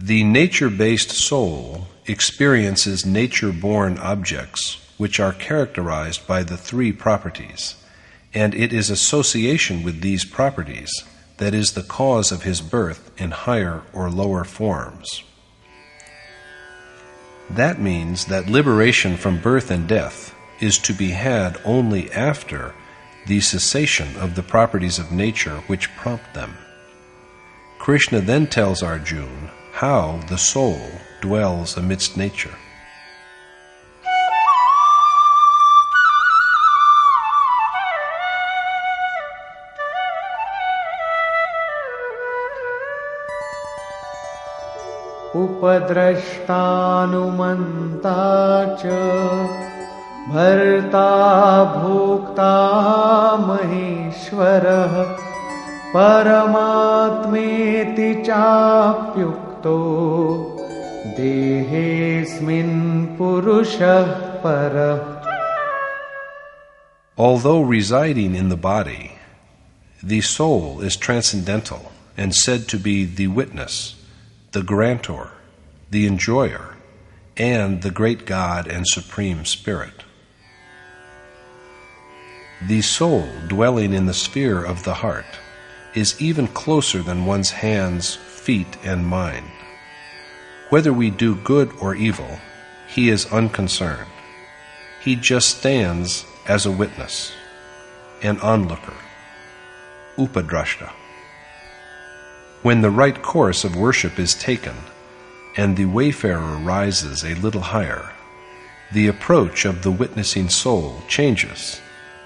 The 0.00 0.22
nature 0.24 0.70
based 0.70 1.12
soul 1.12 1.86
experiences 2.06 3.06
nature 3.06 3.52
born 3.52 3.96
objects 3.98 4.62
which 4.98 5.18
are 5.18 5.32
characterized 5.32 6.26
by 6.26 6.42
the 6.42 6.56
three 6.56 6.92
properties, 6.92 7.76
and 8.34 8.54
it 8.54 8.72
is 8.72 8.90
association 8.90 9.82
with 9.82 10.00
these 10.02 10.24
properties 10.24 10.90
that 11.39 11.53
is 11.53 11.71
the 11.71 11.83
cause 11.83 12.31
of 12.31 12.43
his 12.43 12.61
birth 12.61 13.11
in 13.17 13.31
higher 13.31 13.81
or 13.91 14.09
lower 14.09 14.43
forms. 14.43 15.23
That 17.49 17.79
means 17.81 18.25
that 18.25 18.47
liberation 18.47 19.17
from 19.17 19.41
birth 19.41 19.71
and 19.71 19.87
death 19.87 20.35
is 20.59 20.77
to 20.79 20.93
be 20.93 21.11
had 21.11 21.57
only 21.65 22.11
after 22.11 22.75
the 23.25 23.39
cessation 23.39 24.15
of 24.17 24.35
the 24.35 24.43
properties 24.43 24.99
of 24.99 25.11
nature 25.11 25.63
which 25.67 25.93
prompt 25.95 26.33
them. 26.33 26.55
Krishna 27.79 28.19
then 28.19 28.45
tells 28.47 28.83
Arjuna 28.83 29.51
how 29.71 30.19
the 30.27 30.37
soul 30.37 30.81
dwells 31.21 31.77
amidst 31.77 32.17
nature. 32.17 32.55
उपद्रष्टानुमन्ता 45.36 46.10
च 48.80 48.84
भर्ता 50.34 51.08
भोक्ता 51.74 52.52
महेश्वरः 53.46 54.94
परमात्मेति 55.96 56.92
चाप्युक्तो 58.26 59.78
देहेऽस्मिन् 61.18 62.78
पुरुषः 63.18 64.06
परः 64.44 65.12
Although 67.16 67.60
residing 67.62 68.34
in 68.34 68.48
the 68.48 68.56
body, 68.56 69.12
the 70.02 70.20
soul 70.20 70.80
is 70.80 70.96
transcendental 70.96 71.92
and 72.16 72.34
said 72.34 72.66
to 72.68 72.76
be 72.76 73.04
the 73.04 73.28
witness, 73.28 73.94
the 74.51 74.63
grantor, 74.63 75.31
the 75.91 76.07
enjoyer, 76.07 76.75
and 77.37 77.83
the 77.83 77.91
great 77.91 78.25
God 78.25 78.67
and 78.67 78.87
Supreme 78.87 79.45
Spirit. 79.45 80.03
The 82.67 82.81
soul 82.81 83.29
dwelling 83.47 83.93
in 83.93 84.07
the 84.07 84.13
sphere 84.13 84.63
of 84.63 84.83
the 84.83 84.95
heart 84.95 85.37
is 85.93 86.19
even 86.21 86.47
closer 86.47 87.01
than 87.01 87.25
one's 87.25 87.51
hands, 87.51 88.15
feet, 88.15 88.77
and 88.83 89.05
mind. 89.05 89.45
Whether 90.69 90.91
we 90.91 91.09
do 91.09 91.35
good 91.35 91.71
or 91.79 91.95
evil, 91.95 92.39
he 92.87 93.09
is 93.09 93.31
unconcerned. 93.31 94.09
He 95.01 95.15
just 95.15 95.57
stands 95.57 96.25
as 96.47 96.65
a 96.65 96.71
witness, 96.71 97.31
an 98.21 98.39
onlooker, 98.39 98.97
upadrashta. 100.17 100.91
When 102.61 102.81
the 102.81 102.91
right 102.91 103.21
course 103.21 103.63
of 103.63 103.77
worship 103.77 104.19
is 104.19 104.35
taken, 104.35 104.75
and 105.55 105.77
the 105.77 105.85
wayfarer 105.85 106.57
rises 106.57 107.23
a 107.23 107.35
little 107.35 107.61
higher, 107.61 108.11
the 108.91 109.07
approach 109.07 109.63
of 109.63 109.81
the 109.81 109.91
witnessing 109.91 110.49
soul 110.49 111.01
changes, 111.07 111.79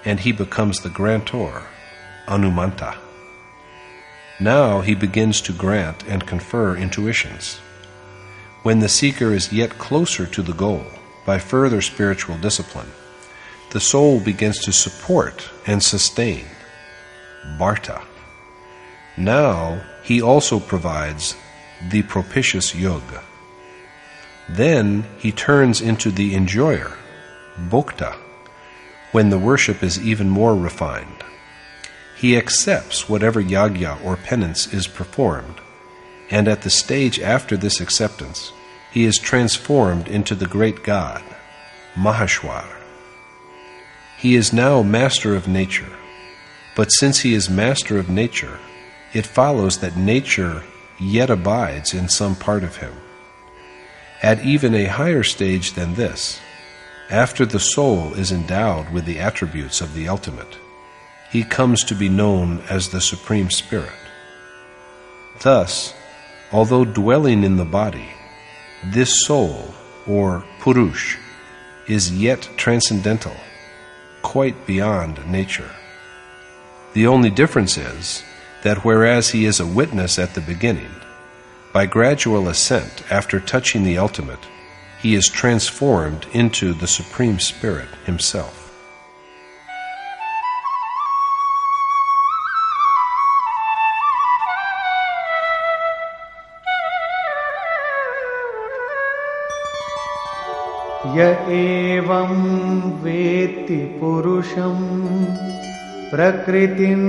and 0.04 0.18
he 0.18 0.32
becomes 0.32 0.80
the 0.80 0.88
grantor, 0.88 1.62
Anumanta. 2.26 2.96
Now 4.40 4.80
he 4.80 4.96
begins 4.96 5.40
to 5.42 5.52
grant 5.52 6.02
and 6.08 6.26
confer 6.26 6.76
intuitions. 6.76 7.60
When 8.64 8.80
the 8.80 8.88
seeker 8.88 9.32
is 9.32 9.52
yet 9.52 9.78
closer 9.78 10.26
to 10.26 10.42
the 10.42 10.52
goal 10.54 10.86
by 11.24 11.38
further 11.38 11.80
spiritual 11.80 12.38
discipline, 12.38 12.90
the 13.70 13.78
soul 13.78 14.18
begins 14.18 14.58
to 14.62 14.72
support 14.72 15.48
and 15.64 15.80
sustain, 15.80 16.46
Bharta. 17.56 18.02
Now 19.16 19.82
he 20.02 20.20
also 20.20 20.58
provides 20.58 21.36
the 21.90 22.02
propitious 22.02 22.74
yoga. 22.74 23.22
Then 24.48 25.04
he 25.18 25.32
turns 25.32 25.80
into 25.80 26.10
the 26.10 26.34
enjoyer, 26.34 26.96
Bhokta, 27.58 28.16
when 29.12 29.30
the 29.30 29.38
worship 29.38 29.82
is 29.82 30.04
even 30.04 30.28
more 30.28 30.56
refined. 30.56 31.24
He 32.16 32.36
accepts 32.36 33.08
whatever 33.08 33.42
yagya 33.42 34.04
or 34.04 34.16
penance 34.16 34.72
is 34.72 34.86
performed, 34.86 35.60
and 36.30 36.48
at 36.48 36.62
the 36.62 36.70
stage 36.70 37.20
after 37.20 37.56
this 37.56 37.80
acceptance, 37.80 38.52
he 38.90 39.04
is 39.04 39.18
transformed 39.18 40.08
into 40.08 40.34
the 40.34 40.46
great 40.46 40.82
God, 40.82 41.22
Maheshwar. 41.94 42.66
He 44.16 44.34
is 44.36 44.52
now 44.52 44.82
master 44.82 45.34
of 45.34 45.48
nature, 45.48 45.92
but 46.76 46.88
since 46.88 47.20
he 47.20 47.34
is 47.34 47.50
master 47.50 47.98
of 47.98 48.08
nature, 48.08 48.58
it 49.14 49.26
follows 49.26 49.78
that 49.78 49.96
nature 49.96 50.62
yet 51.00 51.30
abides 51.30 51.94
in 51.94 52.08
some 52.08 52.34
part 52.34 52.64
of 52.64 52.76
him. 52.76 52.92
At 54.22 54.44
even 54.44 54.74
a 54.74 54.86
higher 54.86 55.22
stage 55.22 55.74
than 55.74 55.94
this, 55.94 56.40
after 57.10 57.46
the 57.46 57.60
soul 57.60 58.14
is 58.14 58.32
endowed 58.32 58.90
with 58.90 59.04
the 59.04 59.20
attributes 59.20 59.80
of 59.80 59.94
the 59.94 60.08
ultimate, 60.08 60.58
he 61.30 61.44
comes 61.44 61.84
to 61.84 61.94
be 61.94 62.08
known 62.08 62.60
as 62.68 62.88
the 62.88 63.00
Supreme 63.00 63.50
Spirit. 63.50 63.90
Thus, 65.40 65.94
although 66.52 66.84
dwelling 66.84 67.44
in 67.44 67.56
the 67.56 67.64
body, 67.64 68.08
this 68.84 69.24
soul, 69.24 69.74
or 70.06 70.44
Purush, 70.60 71.18
is 71.88 72.12
yet 72.12 72.48
transcendental, 72.56 73.36
quite 74.22 74.66
beyond 74.66 75.26
nature. 75.30 75.70
The 76.94 77.06
only 77.06 77.30
difference 77.30 77.76
is 77.76 78.22
that 78.63 78.83
whereas 78.83 79.29
he 79.29 79.45
is 79.45 79.59
a 79.59 79.65
witness 79.65 80.19
at 80.19 80.33
the 80.35 80.41
beginning, 80.41 80.91
by 81.71 81.85
gradual 81.85 82.47
ascent 82.47 83.03
after 83.11 83.39
touching 83.39 83.83
the 83.83 83.97
ultimate, 83.97 84.47
he 85.01 85.15
is 85.15 85.27
transformed 85.27 86.25
into 86.33 86.73
the 86.73 86.87
Supreme 86.87 87.39
Spirit 87.39 87.89
himself. 88.05 88.59
य 101.17 101.21
एवं 101.51 102.33
वेत्ति 103.03 103.77
पुरुषं 103.99 104.75
प्रकृतिं 106.13 107.01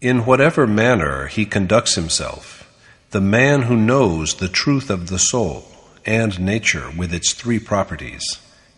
In 0.02 0.26
whatever 0.26 0.66
manner 0.66 1.26
he 1.26 1.44
conducts 1.46 1.94
himself, 1.94 2.70
the 3.12 3.20
man 3.20 3.62
who 3.62 3.76
knows 3.76 4.34
the 4.34 4.48
truth 4.48 4.90
of 4.90 5.08
the 5.08 5.18
soul 5.18 5.64
and 6.04 6.38
nature 6.38 6.90
with 6.96 7.14
its 7.14 7.32
three 7.32 7.58
properties 7.58 8.24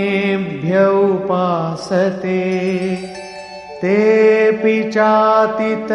उपासते 1.07 2.41
तेऽपि 3.81 4.77
चातितरन्त्येव 4.93 5.87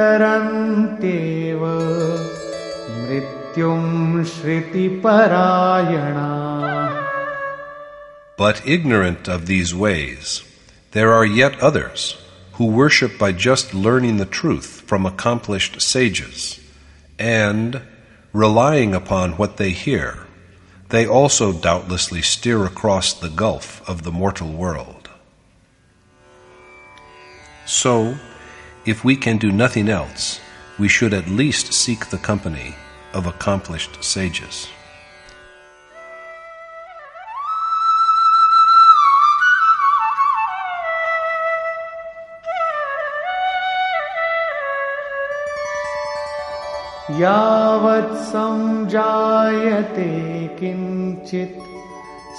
मृत्युं 3.02 3.82
श्रुतिपरायणा 4.34 6.30
But 8.36 8.62
ignorant 8.66 9.28
of 9.28 9.46
these 9.46 9.72
ways, 9.74 10.42
there 10.92 11.12
are 11.12 11.24
yet 11.24 11.60
others 11.60 12.16
who 12.54 12.66
worship 12.66 13.18
by 13.18 13.30
just 13.32 13.72
learning 13.72 14.16
the 14.16 14.26
truth 14.40 14.82
from 14.86 15.06
accomplished 15.06 15.80
sages, 15.80 16.58
and, 17.19 17.81
relying 18.33 18.93
upon 18.93 19.31
what 19.33 19.57
they 19.57 19.71
hear, 19.71 20.27
they 20.89 21.05
also 21.05 21.51
doubtlessly 21.51 22.21
steer 22.21 22.65
across 22.65 23.13
the 23.13 23.29
gulf 23.29 23.87
of 23.89 24.03
the 24.03 24.11
mortal 24.11 24.51
world. 24.51 25.09
So, 27.65 28.17
if 28.85 29.03
we 29.03 29.17
can 29.17 29.37
do 29.37 29.51
nothing 29.51 29.89
else, 29.89 30.39
we 30.79 30.87
should 30.87 31.13
at 31.13 31.27
least 31.27 31.73
seek 31.73 32.09
the 32.09 32.17
company 32.17 32.75
of 33.13 33.25
accomplished 33.25 34.03
sages. 34.03 34.69
यावत् 47.21 48.17
सञ्जायते 48.31 50.11
किञ्चित् 50.59 51.63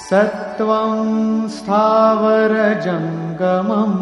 सत्त्वं 0.09 1.01
स्थावरजङ्गमम् 1.57 3.99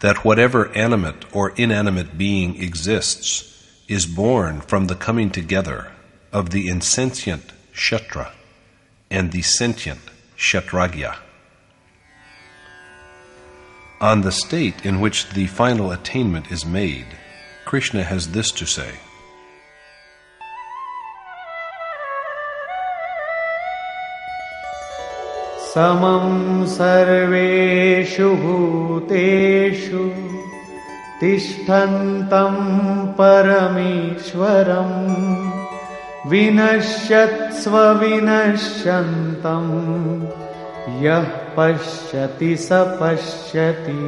that 0.00 0.24
whatever 0.24 0.68
animate 0.76 1.24
or 1.32 1.50
inanimate 1.50 2.18
being 2.18 2.60
exists 2.62 3.46
is 3.88 4.06
born 4.06 4.60
from 4.60 4.86
the 4.86 4.94
coming 4.94 5.30
together 5.30 5.92
of 6.32 6.50
the 6.50 6.68
insentient 6.68 7.52
Kshetra 7.74 8.32
and 9.10 9.32
the 9.32 9.42
sentient 9.42 10.00
Kshetragya. 10.36 11.16
On 14.00 14.22
the 14.22 14.32
state 14.32 14.86
in 14.86 15.00
which 15.00 15.28
the 15.30 15.46
final 15.46 15.92
attainment 15.92 16.50
is 16.50 16.64
made, 16.64 17.06
Krishna 17.66 18.02
has 18.02 18.32
this 18.32 18.50
to 18.52 18.66
say. 18.66 18.94
समं 25.73 26.65
सर्वेषु 26.75 28.29
भूतेषु 28.43 30.03
तिष्ठन्तं 31.19 32.55
परमेश्वरम् 33.19 34.95
विनश्यत्स्व 36.31 37.75
विनश्यन्तं 38.01 39.67
यः 41.03 41.27
पश्यति 41.57 42.55
स 42.67 42.69
पश्यति 43.01 43.99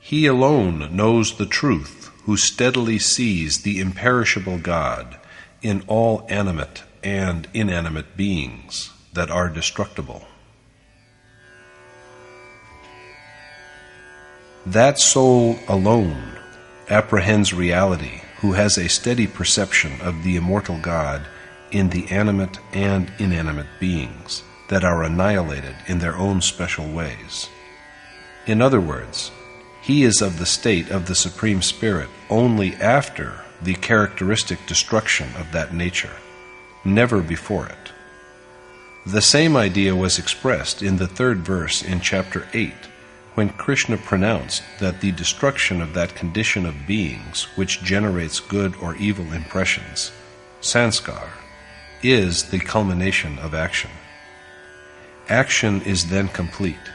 He 0.00 0.26
alone 0.26 0.96
knows 0.96 1.36
the 1.36 1.46
truth 1.46 2.10
who 2.24 2.36
steadily 2.36 2.98
sees 2.98 3.62
the 3.62 3.80
imperishable 3.80 4.58
God 4.58 5.16
in 5.62 5.82
all 5.86 6.26
animate 6.28 6.82
and 7.02 7.48
inanimate 7.52 8.16
beings 8.16 8.90
that 9.13 9.29
are 9.29 9.49
destructible. 9.49 10.25
That 14.65 14.99
soul 14.99 15.57
alone 15.67 16.37
apprehends 16.89 17.53
reality 17.53 18.21
who 18.41 18.53
has 18.53 18.77
a 18.77 18.89
steady 18.89 19.27
perception 19.27 19.99
of 20.01 20.23
the 20.23 20.35
immortal 20.35 20.77
God 20.79 21.25
in 21.71 21.89
the 21.89 22.07
animate 22.09 22.59
and 22.73 23.11
inanimate 23.17 23.67
beings 23.79 24.43
that 24.67 24.83
are 24.83 25.03
annihilated 25.03 25.75
in 25.87 25.99
their 25.99 26.15
own 26.15 26.41
special 26.41 26.91
ways. 26.91 27.49
In 28.45 28.61
other 28.61 28.81
words, 28.81 29.31
he 29.81 30.03
is 30.03 30.21
of 30.21 30.37
the 30.37 30.45
state 30.45 30.89
of 30.91 31.07
the 31.07 31.15
Supreme 31.15 31.61
Spirit 31.61 32.09
only 32.29 32.75
after 32.75 33.41
the 33.61 33.75
characteristic 33.75 34.59
destruction 34.67 35.29
of 35.35 35.51
that 35.51 35.73
nature, 35.73 36.15
never 36.85 37.21
before 37.21 37.67
it. 37.67 37.80
The 39.05 39.21
same 39.21 39.57
idea 39.57 39.95
was 39.95 40.19
expressed 40.19 40.83
in 40.83 40.97
the 40.97 41.07
third 41.07 41.39
verse 41.39 41.81
in 41.81 42.01
chapter 42.01 42.47
8 42.53 42.71
when 43.33 43.49
Krishna 43.49 43.97
pronounced 43.97 44.61
that 44.79 45.01
the 45.01 45.11
destruction 45.11 45.81
of 45.81 45.95
that 45.95 46.13
condition 46.13 46.67
of 46.67 46.85
beings 46.85 47.47
which 47.55 47.81
generates 47.81 48.39
good 48.39 48.75
or 48.75 48.95
evil 48.95 49.33
impressions, 49.33 50.11
sanskar, 50.61 51.29
is 52.03 52.51
the 52.51 52.59
culmination 52.59 53.39
of 53.39 53.55
action. 53.55 53.89
Action 55.27 55.81
is 55.81 56.11
then 56.11 56.27
complete. 56.27 56.91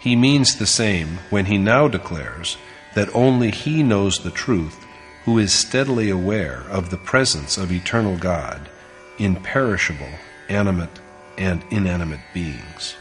He 0.00 0.16
means 0.16 0.56
the 0.56 0.66
same 0.66 1.18
when 1.30 1.46
he 1.46 1.58
now 1.58 1.86
declares 1.86 2.56
that 2.96 3.14
only 3.14 3.52
he 3.52 3.84
knows 3.84 4.16
the 4.18 4.32
truth 4.32 4.84
who 5.26 5.38
is 5.38 5.52
steadily 5.52 6.10
aware 6.10 6.64
of 6.68 6.90
the 6.90 6.96
presence 6.96 7.56
of 7.56 7.70
eternal 7.70 8.16
God 8.16 8.68
in 9.16 9.36
perishable, 9.36 10.10
animate, 10.52 11.00
and 11.38 11.62
inanimate 11.70 12.26
beings. 12.34 12.96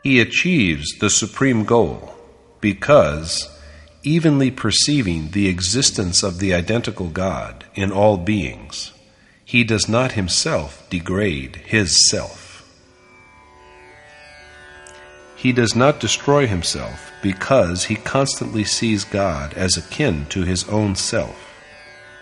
He 0.03 0.21
achieves 0.21 0.99
the 0.99 1.11
supreme 1.11 1.65
goal 1.65 2.15
because, 2.61 3.49
evenly 4.03 4.51
perceiving 4.51 5.31
the 5.33 5.49
existence 5.49 6.23
of 6.23 6.39
the 6.39 6.55
identical 6.55 7.09
God 7.09 7.65
in 7.75 7.91
all 7.91 8.17
beings, 8.17 8.93
he 9.45 9.65
does 9.65 9.89
not 9.89 10.13
himself 10.13 10.89
degrade 10.89 11.57
his 11.57 12.09
self. 12.11 12.49
He 15.35 15.53
does 15.53 15.75
not 15.75 16.01
destroy 16.01 16.47
himself 16.47 17.13
because 17.23 17.85
he 17.85 17.97
constantly 17.97 18.65
sees 18.65 19.05
God 19.05 19.55
as 19.55 19.77
akin 19.77 20.27
to 20.27 20.43
his 20.43 20.69
own 20.69 20.95
self, 20.97 21.55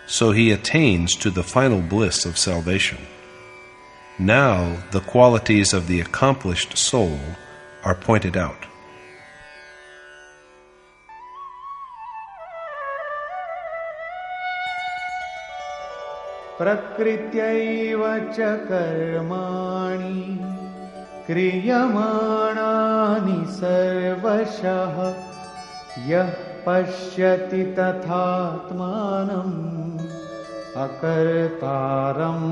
so 0.07 0.31
he 0.31 0.51
attains 0.51 1.15
to 1.15 1.29
the 1.29 1.43
final 1.43 1.81
bliss 1.81 2.25
of 2.25 2.37
salvation. 2.37 2.99
Now 4.17 4.83
the 4.91 5.01
qualities 5.01 5.73
of 5.73 5.87
the 5.87 5.99
accomplished 5.99 6.77
soul 6.77 7.19
are 7.86 7.94
pointed 7.94 8.36
out. 8.36 8.68
प्रकृत्यैव 16.58 18.02
च 18.34 18.48
कर्माणि 18.68 20.18
क्रियमाणानि 21.26 22.18
सर्वशः 23.56 24.98
यः 26.10 26.30
पश्यति 26.66 27.62
तथात्मानम् 27.78 29.56
अकर्तारं 30.84 32.42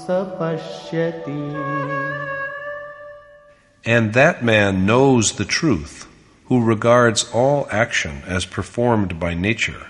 स 0.00 0.18
पश्यति 0.40 1.42
and 3.85 4.13
that 4.13 4.43
man 4.43 4.85
knows 4.87 5.33
the 5.33 5.45
truth, 5.45 6.07
who 6.45 6.63
regards 6.63 7.29
all 7.31 7.67
action 7.71 8.23
as 8.25 8.45
performed 8.45 9.19
by 9.19 9.35
nature, 9.35 9.87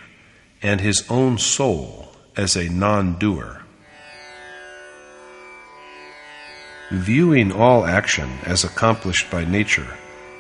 and 0.62 0.82
his 0.82 1.06
own 1.10 1.38
soul 1.38 2.12
as 2.36 2.58
a 2.58 2.68
non 2.68 3.18
doer. 3.18 3.62
Viewing 6.92 7.52
all 7.52 7.86
action 7.86 8.38
as 8.44 8.64
accomplished 8.64 9.32
by 9.32 9.46
nature 9.46 9.98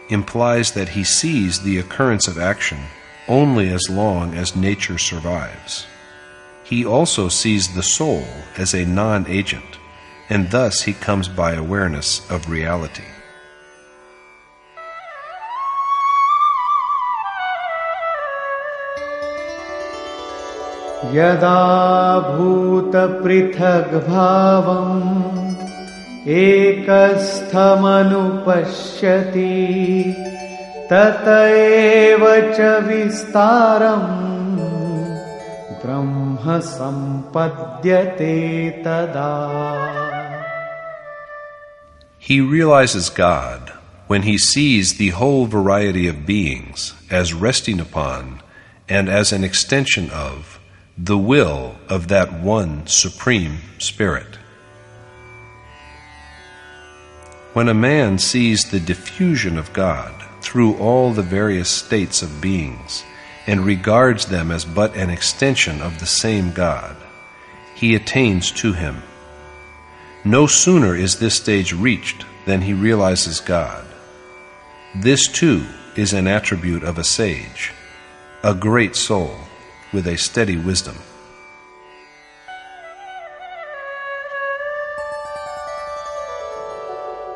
implies 0.10 0.74
that 0.74 0.90
he 0.90 1.04
sees 1.04 1.62
the 1.62 1.78
occurrence 1.80 2.28
of 2.28 2.38
action 2.38 2.78
only 3.28 3.70
as 3.70 3.90
long 3.90 4.36
as 4.36 4.56
nature 4.56 4.98
survives. 4.98 5.88
He 6.64 6.86
also 6.86 7.30
sees 7.30 7.74
the 7.74 7.84
soul 7.84 8.26
as 8.58 8.74
a 8.74 8.86
non 8.86 9.26
agent, 9.28 9.80
and 10.30 10.52
thus 10.52 10.82
he 10.82 10.94
comes 10.94 11.28
by 11.28 11.54
awareness 11.54 12.30
of 12.30 12.50
reality. 12.50 13.15
यदा 21.15 21.61
भूतपृथग्भावम् 22.37 23.31
एकस्थमनुपश्यति 26.29 27.07
तत 30.93 31.25
एव 31.29 32.25
च 32.57 32.69
विस्तारम् 32.87 34.13
ब्रह्म 35.83 36.61
सम्पद्यते 36.69 38.37
तदा 38.85 39.33
He 42.19 42.41
realizes 42.41 43.09
God 43.09 43.73
when 44.07 44.23
he 44.23 44.37
sees 44.39 44.99
the 44.99 45.09
whole 45.11 45.47
variety 45.47 46.07
of 46.07 46.27
beings 46.27 46.93
as 47.11 47.33
resting 47.33 47.81
upon 47.81 48.41
and 48.89 49.09
as 49.09 49.33
an 49.33 49.43
extension 49.43 50.11
of 50.11 50.54
the 50.98 51.18
will 51.18 51.76
of 51.90 52.08
that 52.08 52.32
one 52.32 52.88
Supreme 52.88 53.58
Spirit. 53.80 54.38
When 57.52 57.68
a 57.68 57.74
man 57.74 58.18
sees 58.18 58.72
the 58.72 58.80
diffusion 58.80 59.58
of 59.58 59.74
God 59.74 60.14
through 60.42 60.78
all 60.78 61.12
the 61.12 61.22
various 61.22 61.70
states 61.70 62.22
of 62.22 62.40
beings 62.40 63.04
and 63.46 63.66
regards 63.66 64.28
them 64.28 64.52
as 64.52 64.64
but 64.64 64.96
an 64.96 65.10
extension 65.10 65.82
of 65.82 66.00
the 66.00 66.06
same 66.06 66.54
God, 66.54 66.96
he 67.76 67.94
attains 67.94 68.50
to 68.54 68.72
him. 68.72 69.04
No 70.24 70.48
sooner 70.48 70.96
is 70.96 71.20
this 71.20 71.36
stage 71.36 71.74
reached 71.74 72.26
than 72.46 72.62
he 72.62 72.74
realizes 72.74 73.42
God. 73.42 73.86
This 74.96 75.28
too 75.28 75.66
is 75.98 76.14
an 76.14 76.28
attribute 76.28 76.84
of 76.84 76.98
a 76.98 77.04
sage, 77.04 77.74
a 78.44 78.54
great 78.54 78.96
soul 78.96 79.36
with 79.95 80.07
a 80.07 80.17
steady 80.17 80.57
wisdom. 80.69 80.97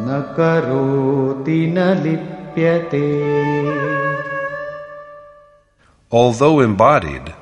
न 0.06 0.08
करोति 0.38 1.62
न 1.78 1.80
लिप्यते 2.04 3.08
Although 6.12 6.62
embodied, 6.62 7.34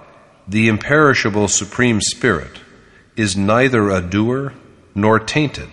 the 0.47 0.67
imperishable 0.67 1.47
Supreme 1.47 2.01
Spirit 2.01 2.59
is 3.15 3.37
neither 3.37 3.89
a 3.89 4.01
doer 4.01 4.53
nor 4.93 5.19
tainted 5.19 5.69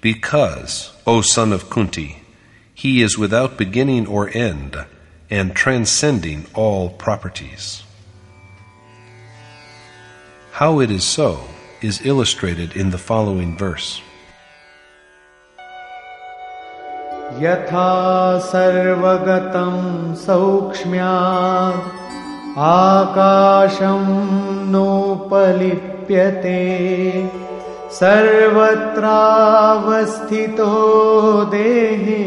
because, 0.00 0.92
O 1.06 1.20
son 1.20 1.52
of 1.52 1.70
Kunti, 1.70 2.22
he 2.74 3.02
is 3.02 3.18
without 3.18 3.56
beginning 3.56 4.06
or 4.06 4.30
end 4.30 4.76
and 5.30 5.54
transcending 5.54 6.46
all 6.54 6.90
properties. 6.90 7.82
How 10.52 10.80
it 10.80 10.90
is 10.90 11.04
so 11.04 11.40
is 11.80 12.04
illustrated 12.04 12.76
in 12.76 12.90
the 12.90 12.98
following 12.98 13.56
verse. 13.56 14.00
यथा 17.38 17.90
सर्वगतं 18.50 19.74
सौक्ष्म्यात् 20.24 21.98
आकाशं 22.66 24.06
नोपलिप्यते 24.72 26.62
सर्वत्रावस्थितो 27.98 29.44
देहे 31.52 32.24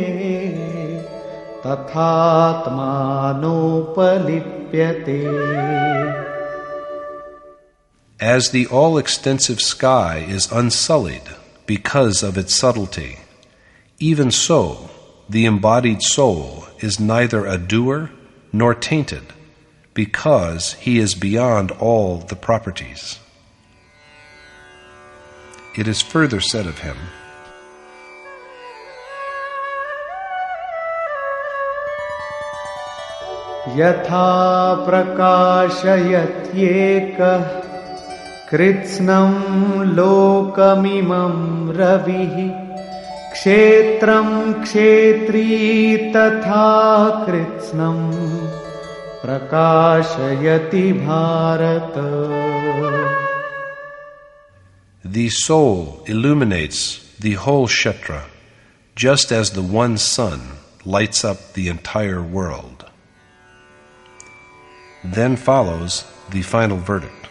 तथात्मानोपलिप्यते 1.66 2.42
As 8.22 8.52
the 8.52 8.68
all 8.68 8.98
extensive 9.00 9.60
sky 9.60 10.26
is 10.30 10.52
unsullied 10.52 11.28
because 11.66 12.22
of 12.22 12.38
its 12.38 12.54
subtlety, 12.56 13.18
even 14.00 14.30
so 14.32 14.90
the 15.28 15.46
embodied 15.46 16.02
soul 16.04 16.66
is 16.80 17.00
neither 17.00 17.46
a 17.46 17.58
doer 17.58 18.12
nor 18.54 18.76
tainted, 18.76 19.24
because 19.96 20.74
he 20.74 21.00
is 21.00 21.16
beyond 21.16 21.72
all 21.72 22.18
the 22.18 22.36
properties. 22.36 23.20
It 25.78 25.88
is 25.88 26.02
further 26.02 26.40
said 26.42 26.68
of 26.68 26.80
him 26.80 26.98
यथा 33.78 34.30
प्रकाशयत्येकः 34.86 35.84
कृत्स्नं 38.50 39.36
लोकमिमं 39.98 41.36
रविः 41.78 42.36
क्षेत्रं 43.34 44.28
क्षेत्री 44.64 45.46
तथा 46.16 46.66
कृत्स्नं 47.28 48.00
प्रकाशयति 49.24 50.86
Bharat 51.06 51.96
The 55.04 55.30
soul 55.30 56.04
illuminates 56.06 57.00
the 57.20 57.34
whole 57.34 57.68
Kshetra, 57.68 58.24
just 58.96 59.32
as 59.32 59.52
the 59.52 59.62
one 59.62 59.98
sun 59.98 60.42
lights 60.86 61.26
up 61.26 61.54
the 61.54 61.68
entire 61.68 62.22
world. 62.22 62.86
Then 65.04 65.36
follows 65.36 66.06
the 66.30 66.42
final 66.42 66.78
verdict. 66.78 67.28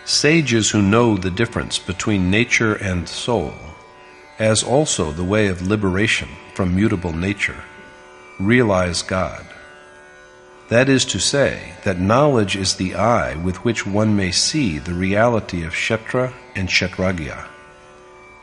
Sages 0.05 0.69
who 0.71 0.81
know 0.81 1.15
the 1.15 1.31
difference 1.31 1.79
between 1.79 2.29
nature 2.29 2.75
and 2.75 3.07
soul, 3.07 3.53
as 4.37 4.61
also 4.61 5.11
the 5.11 5.23
way 5.23 5.47
of 5.47 5.65
liberation 5.65 6.27
from 6.53 6.75
mutable 6.75 7.13
nature, 7.13 7.63
realize 8.37 9.01
God. 9.01 9.45
That 10.67 10.89
is 10.89 11.05
to 11.05 11.19
say, 11.19 11.73
that 11.85 11.99
knowledge 11.99 12.57
is 12.57 12.75
the 12.75 12.95
eye 12.95 13.35
with 13.35 13.63
which 13.63 13.87
one 13.87 14.15
may 14.15 14.31
see 14.31 14.77
the 14.77 14.93
reality 14.93 15.63
of 15.63 15.71
Kshetra 15.71 16.33
and 16.53 16.67
Kshetragya, 16.67 17.47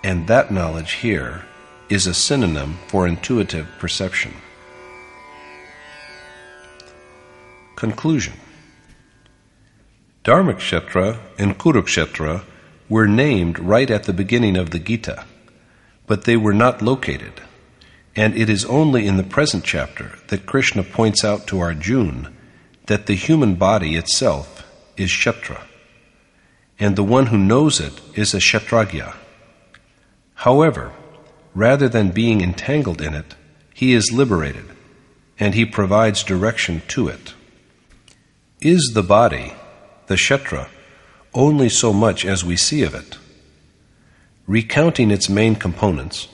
and 0.02 0.26
that 0.28 0.50
knowledge 0.50 0.92
here 0.92 1.44
is 1.90 2.06
a 2.06 2.14
synonym 2.14 2.78
for 2.86 3.06
intuitive 3.06 3.66
perception. 3.78 4.32
Conclusion 7.76 8.34
Dharmakshetra 10.24 11.18
and 11.38 11.56
Kurukshetra 11.56 12.44
were 12.90 13.06
named 13.06 13.58
right 13.58 13.90
at 13.90 14.04
the 14.04 14.12
beginning 14.12 14.56
of 14.56 14.70
the 14.70 14.78
Gita, 14.78 15.24
but 16.06 16.24
they 16.24 16.36
were 16.36 16.52
not 16.52 16.82
located, 16.82 17.40
and 18.14 18.36
it 18.36 18.50
is 18.50 18.64
only 18.66 19.06
in 19.06 19.16
the 19.16 19.22
present 19.22 19.64
chapter 19.64 20.18
that 20.28 20.44
Krishna 20.44 20.82
points 20.82 21.24
out 21.24 21.46
to 21.46 21.60
Arjuna 21.60 22.32
that 22.86 23.06
the 23.06 23.14
human 23.14 23.54
body 23.54 23.94
itself 23.94 24.66
is 24.96 25.10
Kshetra, 25.10 25.62
and 26.78 26.96
the 26.96 27.04
one 27.04 27.26
who 27.26 27.38
knows 27.38 27.80
it 27.80 28.00
is 28.14 28.34
a 28.34 28.38
Kshetragya. 28.38 29.16
However, 30.34 30.92
rather 31.54 31.88
than 31.88 32.10
being 32.10 32.42
entangled 32.42 33.00
in 33.00 33.14
it, 33.14 33.36
he 33.72 33.94
is 33.94 34.12
liberated, 34.12 34.66
and 35.38 35.54
he 35.54 35.64
provides 35.64 36.22
direction 36.22 36.82
to 36.88 37.08
it. 37.08 37.32
Is 38.60 38.90
the 38.92 39.02
body, 39.02 39.54
the 40.10 40.16
Kshetra, 40.16 40.66
only 41.34 41.68
so 41.68 41.92
much 41.92 42.24
as 42.24 42.44
we 42.44 42.56
see 42.56 42.82
of 42.82 42.96
it? 42.96 43.16
Recounting 44.48 45.12
its 45.12 45.28
main 45.28 45.54
components, 45.54 46.26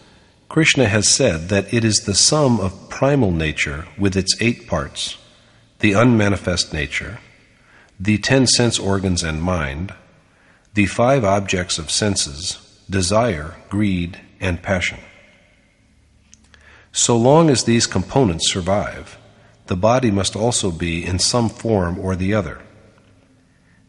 Krishna 0.48 0.86
has 0.86 1.06
said 1.06 1.50
that 1.50 1.74
it 1.74 1.84
is 1.84 1.98
the 1.98 2.14
sum 2.14 2.58
of 2.58 2.88
primal 2.88 3.30
nature 3.30 3.86
with 3.98 4.16
its 4.16 4.34
eight 4.40 4.66
parts, 4.66 5.18
the 5.80 5.92
unmanifest 5.92 6.72
nature, 6.72 7.18
the 8.00 8.16
ten 8.16 8.46
sense 8.46 8.78
organs 8.78 9.22
and 9.22 9.42
mind, 9.42 9.92
the 10.72 10.86
five 10.86 11.22
objects 11.22 11.78
of 11.78 11.90
senses, 11.90 12.80
desire, 12.88 13.56
greed, 13.68 14.18
and 14.40 14.62
passion. 14.62 15.00
So 16.92 17.14
long 17.14 17.50
as 17.50 17.64
these 17.64 17.86
components 17.86 18.50
survive, 18.50 19.18
the 19.66 19.76
body 19.76 20.10
must 20.10 20.34
also 20.34 20.70
be 20.70 21.04
in 21.04 21.18
some 21.18 21.50
form 21.50 21.98
or 21.98 22.16
the 22.16 22.32
other. 22.32 22.62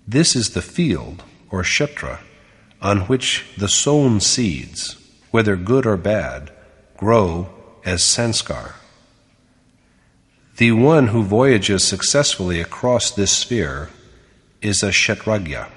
This 0.07 0.37
is 0.37 0.51
the 0.51 0.61
field, 0.61 1.23
or 1.51 1.63
kshetra, 1.63 2.19
on 2.81 3.01
which 3.01 3.43
the 3.57 3.67
sown 3.67 4.21
seeds, 4.21 4.95
whether 5.31 5.57
good 5.57 5.85
or 5.85 5.97
bad, 5.97 6.49
grow 6.95 7.49
as 7.83 8.03
sanskar. 8.03 8.75
The 10.55 10.71
one 10.71 11.07
who 11.07 11.23
voyages 11.23 11.83
successfully 11.83 12.61
across 12.61 13.11
this 13.11 13.33
sphere 13.33 13.89
is 14.61 14.81
a 14.81 14.91
kshetragya. 14.91 15.67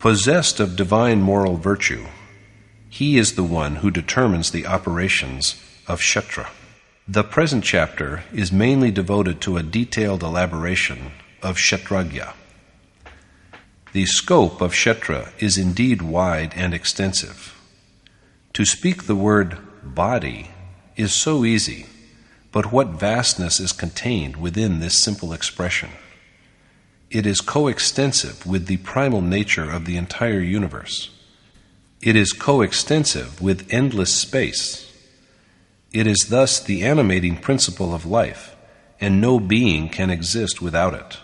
Possessed 0.00 0.58
of 0.58 0.74
divine 0.74 1.22
moral 1.22 1.56
virtue, 1.56 2.06
he 2.88 3.16
is 3.16 3.36
the 3.36 3.44
one 3.44 3.76
who 3.76 3.92
determines 3.92 4.50
the 4.50 4.66
operations 4.66 5.54
of 5.86 6.00
kshetra. 6.00 6.48
The 7.06 7.22
present 7.22 7.62
chapter 7.62 8.24
is 8.32 8.50
mainly 8.50 8.90
devoted 8.90 9.40
to 9.42 9.56
a 9.56 9.62
detailed 9.62 10.24
elaboration 10.24 11.12
of 11.42 11.56
kshetragya. 11.56 12.34
The 13.92 14.06
scope 14.06 14.62
of 14.62 14.72
kshetra 14.72 15.32
is 15.38 15.58
indeed 15.58 16.00
wide 16.00 16.54
and 16.56 16.72
extensive. 16.72 17.60
To 18.54 18.64
speak 18.64 19.02
the 19.02 19.14
word 19.14 19.58
body 19.82 20.50
is 20.96 21.12
so 21.12 21.44
easy, 21.44 21.86
but 22.52 22.72
what 22.72 22.88
vastness 22.88 23.60
is 23.60 23.72
contained 23.72 24.38
within 24.38 24.80
this 24.80 24.94
simple 24.94 25.34
expression? 25.34 25.90
It 27.10 27.26
is 27.26 27.42
coextensive 27.42 28.46
with 28.46 28.66
the 28.66 28.78
primal 28.78 29.20
nature 29.20 29.70
of 29.70 29.84
the 29.84 29.98
entire 29.98 30.40
universe. 30.40 31.10
It 32.00 32.16
is 32.16 32.32
coextensive 32.32 33.42
with 33.42 33.70
endless 33.70 34.12
space. 34.14 34.90
It 35.92 36.06
is 36.06 36.28
thus 36.30 36.58
the 36.58 36.82
animating 36.82 37.36
principle 37.36 37.94
of 37.94 38.06
life, 38.06 38.56
and 38.98 39.20
no 39.20 39.38
being 39.38 39.90
can 39.90 40.08
exist 40.08 40.62
without 40.62 40.94
it. 40.94 41.18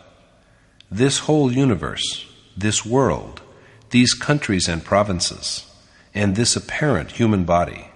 This 0.90 1.20
whole 1.20 1.50
universe, 1.50 2.26
this 2.58 2.84
world, 2.84 3.40
these 3.90 4.14
countries 4.14 4.68
and 4.68 4.84
provinces, 4.84 5.66
and 6.14 6.34
this 6.34 6.56
apparent 6.56 7.12
human 7.12 7.44
body 7.44 7.88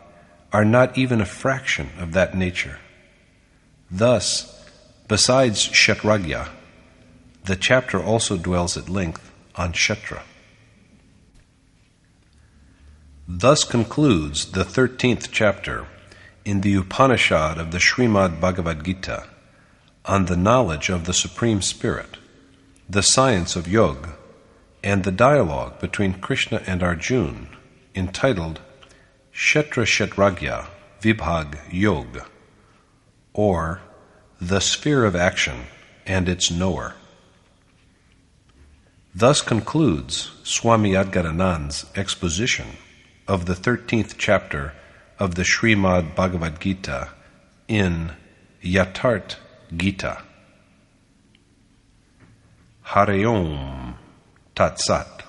are 0.53 0.65
not 0.65 0.97
even 0.97 1.21
a 1.21 1.27
fraction 1.27 1.91
of 1.99 2.13
that 2.13 2.37
nature. 2.37 2.79
Thus, 3.91 4.49
besides 5.09 5.69
Kshetragya, 5.69 6.49
the 7.45 7.57
chapter 7.57 8.01
also 8.01 8.37
dwells 8.37 8.77
at 8.77 8.89
length 8.89 9.33
on 9.57 9.73
Kshetra. 9.73 10.23
Thus 13.27 13.65
concludes 13.65 14.53
the 14.53 14.65
13th 14.65 15.29
chapter 15.33 15.87
in 16.45 16.61
the 16.61 16.75
Upanishad 16.75 17.59
of 17.59 17.73
the 17.73 17.79
Srimad 17.79 18.41
Bhagavad 18.41 18.85
Gita 18.85 19.27
on 20.05 20.27
the 20.27 20.37
knowledge 20.37 20.89
of 20.89 21.05
the 21.05 21.13
Supreme 21.13 21.63
Spirit, 21.63 22.19
the 22.89 23.03
science 23.03 23.57
of 23.57 23.69
yoga, 23.69 24.15
and 24.83 25.05
the 25.05 25.12
dialogue 25.12 25.78
between 25.80 26.14
Krishna 26.14 26.62
and 26.66 26.83
Arjuna 26.83 27.47
entitled 27.95 28.61
Kshetra 29.33 29.85
Kshetragya 29.85 30.66
Vibhag 31.01 31.59
Yoga, 31.70 32.26
or 33.33 33.80
the 34.41 34.61
sphere 34.61 35.05
of 35.05 35.16
action 35.16 35.66
and 36.07 36.28
its 36.28 36.51
knower. 36.51 36.95
Thus 39.14 39.41
concludes 39.41 40.30
Swami 40.43 40.93
Adgadanand's 40.93 41.87
exposition 41.95 42.76
of 43.28 43.47
the 43.47 43.55
13th 43.55 44.14
chapter 44.18 44.74
of 45.18 45.35
the 45.35 45.43
Srimad 45.43 46.14
Bhagavad 46.14 46.61
Gita 46.61 47.11
in 47.68 48.12
Yatharth 48.62 49.37
Gita. 49.76 50.22
Hare 52.83 53.26
Om 53.26 53.97
Tat 54.55 54.79
Sat. 54.79 55.22